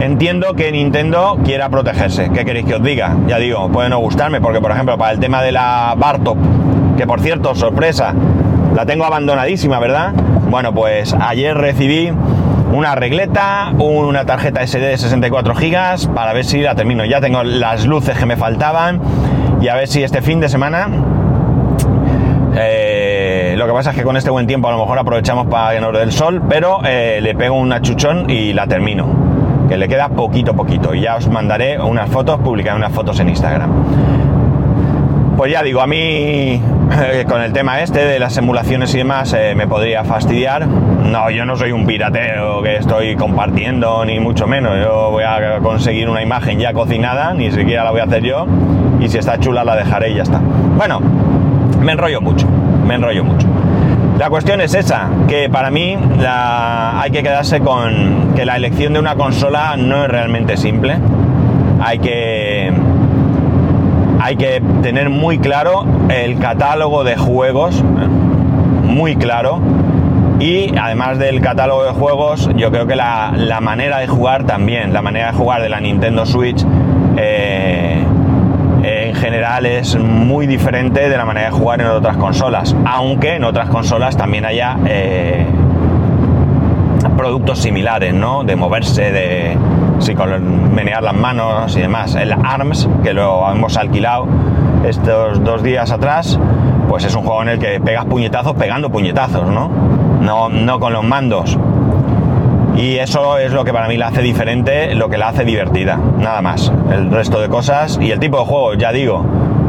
entiendo 0.00 0.54
que 0.54 0.72
Nintendo 0.72 1.38
quiera 1.44 1.68
protegerse. 1.68 2.30
¿Qué 2.32 2.44
queréis 2.44 2.66
que 2.66 2.74
os 2.74 2.82
diga? 2.82 3.16
Ya 3.26 3.38
digo, 3.38 3.68
puede 3.70 3.88
no 3.88 3.98
gustarme, 3.98 4.40
porque 4.40 4.60
por 4.60 4.72
ejemplo, 4.72 4.98
para 4.98 5.12
el 5.12 5.20
tema 5.20 5.42
de 5.42 5.52
la 5.52 5.94
Bartop, 5.96 6.38
que 6.96 7.06
por 7.06 7.20
cierto, 7.20 7.54
sorpresa, 7.54 8.14
la 8.74 8.86
tengo 8.86 9.04
abandonadísima, 9.04 9.78
¿verdad? 9.78 10.12
Bueno, 10.48 10.72
pues 10.74 11.14
ayer 11.18 11.56
recibí 11.56 12.12
una 12.72 12.94
regleta, 12.94 13.72
una 13.78 14.24
tarjeta 14.24 14.66
SD 14.66 14.80
de 14.80 14.98
64 14.98 15.54
GB 15.54 16.14
para 16.14 16.32
ver 16.32 16.44
si 16.44 16.60
la 16.60 16.74
termino. 16.74 17.04
Ya 17.04 17.20
tengo 17.20 17.42
las 17.42 17.86
luces 17.86 18.16
que 18.18 18.26
me 18.26 18.36
faltaban 18.36 19.00
y 19.60 19.68
a 19.68 19.74
ver 19.74 19.88
si 19.88 20.02
este 20.02 20.22
fin 20.22 20.40
de 20.40 20.48
semana 20.48 20.88
eh, 22.56 23.54
lo 23.56 23.66
que 23.66 23.72
pasa 23.72 23.90
es 23.90 23.96
que 23.96 24.02
con 24.02 24.16
este 24.16 24.30
buen 24.30 24.46
tiempo 24.46 24.68
a 24.68 24.72
lo 24.72 24.78
mejor 24.78 24.98
aprovechamos 24.98 25.46
para 25.46 25.74
que 25.74 25.80
nos 25.80 25.92
dé 25.92 26.02
el 26.02 26.12
sol, 26.12 26.42
pero 26.48 26.80
eh, 26.84 27.20
le 27.22 27.34
pego 27.34 27.56
un 27.56 27.72
achuchón 27.72 28.28
y 28.28 28.52
la 28.52 28.66
termino. 28.66 29.19
Que 29.70 29.76
le 29.76 29.86
queda 29.86 30.08
poquito 30.08 30.52
poquito. 30.52 30.94
Y 30.94 31.02
ya 31.02 31.14
os 31.14 31.28
mandaré 31.28 31.78
unas 31.78 32.10
fotos, 32.10 32.40
publicaré 32.40 32.76
unas 32.76 32.90
fotos 32.92 33.20
en 33.20 33.28
Instagram. 33.28 33.70
Pues 35.36 35.52
ya 35.52 35.62
digo, 35.62 35.80
a 35.80 35.86
mí 35.86 35.96
eh, 35.96 37.24
con 37.28 37.40
el 37.40 37.52
tema 37.52 37.80
este 37.80 38.04
de 38.04 38.18
las 38.18 38.36
emulaciones 38.36 38.92
y 38.94 38.98
demás 38.98 39.34
me 39.54 39.68
podría 39.68 40.02
fastidiar. 40.02 40.66
No, 40.66 41.30
yo 41.30 41.44
no 41.44 41.54
soy 41.54 41.70
un 41.70 41.86
pirateo 41.86 42.62
que 42.62 42.78
estoy 42.78 43.14
compartiendo, 43.14 44.04
ni 44.04 44.18
mucho 44.18 44.48
menos. 44.48 44.76
Yo 44.84 45.12
voy 45.12 45.22
a 45.22 45.60
conseguir 45.62 46.08
una 46.08 46.20
imagen 46.20 46.58
ya 46.58 46.72
cocinada, 46.72 47.32
ni 47.32 47.52
siquiera 47.52 47.84
la 47.84 47.92
voy 47.92 48.00
a 48.00 48.04
hacer 48.04 48.24
yo. 48.24 48.46
Y 48.98 49.08
si 49.08 49.18
está 49.18 49.38
chula 49.38 49.62
la 49.62 49.76
dejaré 49.76 50.10
y 50.10 50.16
ya 50.16 50.24
está. 50.24 50.40
Bueno, 50.76 51.00
me 51.80 51.92
enrollo 51.92 52.20
mucho, 52.20 52.48
me 52.84 52.96
enrollo 52.96 53.22
mucho. 53.22 53.46
La 54.20 54.28
cuestión 54.28 54.60
es 54.60 54.74
esa, 54.74 55.08
que 55.28 55.48
para 55.48 55.70
mí 55.70 55.96
hay 55.96 57.10
que 57.10 57.22
quedarse 57.22 57.60
con 57.60 58.34
que 58.36 58.44
la 58.44 58.56
elección 58.56 58.92
de 58.92 58.98
una 58.98 59.14
consola 59.14 59.78
no 59.78 60.04
es 60.04 60.10
realmente 60.10 60.58
simple. 60.58 60.98
Hay 61.80 62.00
que, 62.00 62.70
hay 64.20 64.36
que 64.36 64.62
tener 64.82 65.08
muy 65.08 65.38
claro 65.38 65.86
el 66.10 66.38
catálogo 66.38 67.02
de 67.02 67.16
juegos, 67.16 67.82
muy 68.84 69.16
claro. 69.16 69.58
Y 70.38 70.76
además 70.76 71.18
del 71.18 71.40
catálogo 71.40 71.84
de 71.84 71.92
juegos, 71.92 72.50
yo 72.56 72.70
creo 72.70 72.86
que 72.86 72.96
la, 72.96 73.58
manera 73.62 74.00
de 74.00 74.06
jugar 74.06 74.44
también, 74.44 74.92
la 74.92 75.00
manera 75.00 75.28
de 75.28 75.32
jugar 75.32 75.62
de 75.62 75.70
la 75.70 75.80
Nintendo 75.80 76.26
Switch, 76.26 76.62
eh, 77.16 78.04
en 78.90 79.14
general 79.14 79.66
es 79.66 79.96
muy 79.96 80.46
diferente 80.46 81.08
de 81.08 81.16
la 81.16 81.24
manera 81.24 81.50
de 81.50 81.52
jugar 81.52 81.80
en 81.80 81.86
otras 81.88 82.16
consolas, 82.16 82.74
aunque 82.84 83.36
en 83.36 83.44
otras 83.44 83.68
consolas 83.68 84.16
también 84.16 84.44
haya 84.44 84.76
eh, 84.86 85.46
productos 87.16 87.60
similares, 87.60 88.14
¿no? 88.14 88.44
De 88.44 88.56
moverse, 88.56 89.12
de 89.12 89.56
sí, 89.98 90.14
con 90.14 90.74
menear 90.74 91.02
las 91.02 91.14
manos 91.14 91.76
y 91.76 91.80
demás. 91.80 92.14
El 92.14 92.32
ARMS, 92.32 92.88
que 93.02 93.12
lo 93.12 93.50
hemos 93.50 93.76
alquilado 93.76 94.26
estos 94.84 95.42
dos 95.44 95.62
días 95.62 95.90
atrás, 95.90 96.38
pues 96.88 97.04
es 97.04 97.14
un 97.14 97.22
juego 97.22 97.42
en 97.42 97.48
el 97.50 97.58
que 97.58 97.80
pegas 97.80 98.06
puñetazos 98.06 98.54
pegando 98.54 98.90
puñetazos, 98.90 99.48
¿no? 99.48 99.70
No, 100.20 100.48
no 100.48 100.80
con 100.80 100.92
los 100.92 101.04
mandos. 101.04 101.58
Y 102.80 102.96
eso 102.96 103.36
es 103.36 103.52
lo 103.52 103.62
que 103.62 103.74
para 103.74 103.88
mí 103.88 103.98
la 103.98 104.08
hace 104.08 104.22
diferente, 104.22 104.94
lo 104.94 105.10
que 105.10 105.18
la 105.18 105.28
hace 105.28 105.44
divertida, 105.44 105.98
nada 106.18 106.40
más. 106.40 106.72
El 106.90 107.10
resto 107.10 107.38
de 107.38 107.50
cosas 107.50 107.98
y 108.00 108.10
el 108.10 108.18
tipo 108.18 108.38
de 108.38 108.46
juego, 108.46 108.72
ya 108.72 108.90
digo, 108.90 109.22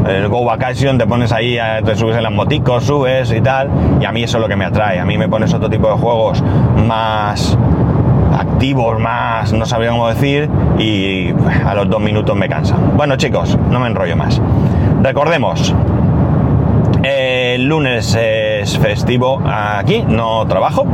el 0.08 0.28
Go 0.28 0.46
Vacation 0.46 0.96
te 0.96 1.06
pones 1.06 1.30
ahí, 1.30 1.58
eh, 1.58 1.82
te 1.84 1.94
subes 1.94 2.16
en 2.16 2.22
las 2.22 2.32
moticos, 2.32 2.84
subes 2.84 3.30
y 3.30 3.42
tal, 3.42 3.68
y 4.00 4.06
a 4.06 4.12
mí 4.12 4.22
eso 4.22 4.38
es 4.38 4.40
lo 4.40 4.48
que 4.48 4.56
me 4.56 4.64
atrae. 4.64 4.98
A 4.98 5.04
mí 5.04 5.18
me 5.18 5.28
pones 5.28 5.52
otro 5.52 5.68
tipo 5.68 5.88
de 5.88 5.94
juegos 5.94 6.42
más 6.86 7.58
activos, 8.34 8.98
más, 8.98 9.52
no 9.52 9.66
sabría 9.66 9.90
cómo 9.90 10.08
decir, 10.08 10.48
y 10.78 11.34
a 11.66 11.74
los 11.74 11.90
dos 11.90 12.00
minutos 12.00 12.34
me 12.34 12.48
cansa. 12.48 12.76
Bueno 12.96 13.16
chicos, 13.16 13.58
no 13.70 13.78
me 13.78 13.88
enrollo 13.88 14.16
más. 14.16 14.40
Recordemos, 15.02 15.74
el 17.02 17.66
lunes 17.66 18.18
es 18.18 18.78
festivo 18.78 19.42
aquí, 19.44 20.02
no 20.08 20.46
trabajo 20.46 20.86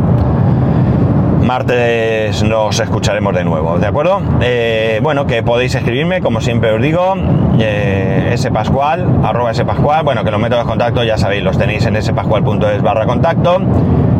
martes 1.48 2.42
nos 2.42 2.78
escucharemos 2.78 3.34
de 3.34 3.42
nuevo, 3.42 3.78
¿de 3.78 3.86
acuerdo? 3.86 4.20
Eh, 4.42 5.00
bueno, 5.02 5.26
que 5.26 5.42
podéis 5.42 5.74
escribirme, 5.74 6.20
como 6.20 6.42
siempre 6.42 6.72
os 6.72 6.82
digo, 6.82 7.14
eh, 7.58 8.34
spascual, 8.36 9.20
arroba 9.24 9.54
spascual, 9.54 10.04
bueno, 10.04 10.24
que 10.24 10.30
los 10.30 10.38
métodos 10.38 10.64
de 10.64 10.68
contacto 10.68 11.02
ya 11.04 11.16
sabéis, 11.16 11.42
los 11.42 11.56
tenéis 11.56 11.86
en 11.86 12.02
spascual.es 12.02 12.82
barra 12.82 13.06
contacto. 13.06 13.62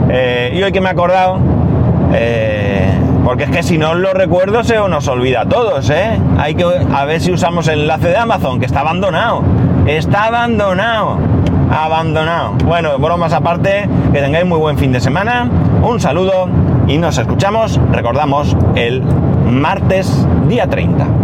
Eh, 0.09 0.55
y 0.55 0.63
hoy 0.63 0.73
que 0.73 0.81
me 0.81 0.89
he 0.89 0.93
acordado, 0.93 1.39
eh, 2.15 2.95
porque 3.27 3.45
es 3.45 3.51
que 3.51 3.63
si 3.63 3.77
no 3.77 3.95
lo 3.95 4.15
recuerdo 4.15 4.65
se 4.65 4.77
nos 4.77 5.07
olvida 5.07 5.43
a 5.43 5.47
todos, 5.47 5.91
¿eh? 5.91 6.19
Hay 6.39 6.55
que 6.55 6.65
a 6.65 7.05
ver 7.05 7.21
si 7.21 7.31
usamos 7.31 7.69
el 7.69 7.81
enlace 7.81 8.09
de 8.09 8.17
Amazon, 8.17 8.59
que 8.59 8.65
está 8.65 8.81
abandonado. 8.81 9.43
Está 9.87 10.29
abandonado. 10.29 11.19
Abandonado. 11.71 12.53
Bueno, 12.65 12.99
bromas 12.99 13.35
aparte, 13.35 13.87
que 14.15 14.21
tengáis 14.23 14.47
muy 14.47 14.59
buen 14.59 14.79
fin 14.79 14.93
de 14.93 15.01
semana. 15.01 15.51
Un 15.83 16.01
saludo 16.01 16.49
y 16.89 16.97
nos 16.97 17.19
escuchamos, 17.19 17.79
recordamos, 17.93 18.57
el 18.75 19.03
martes 19.03 20.27
día 20.49 20.67
30. 20.67 21.18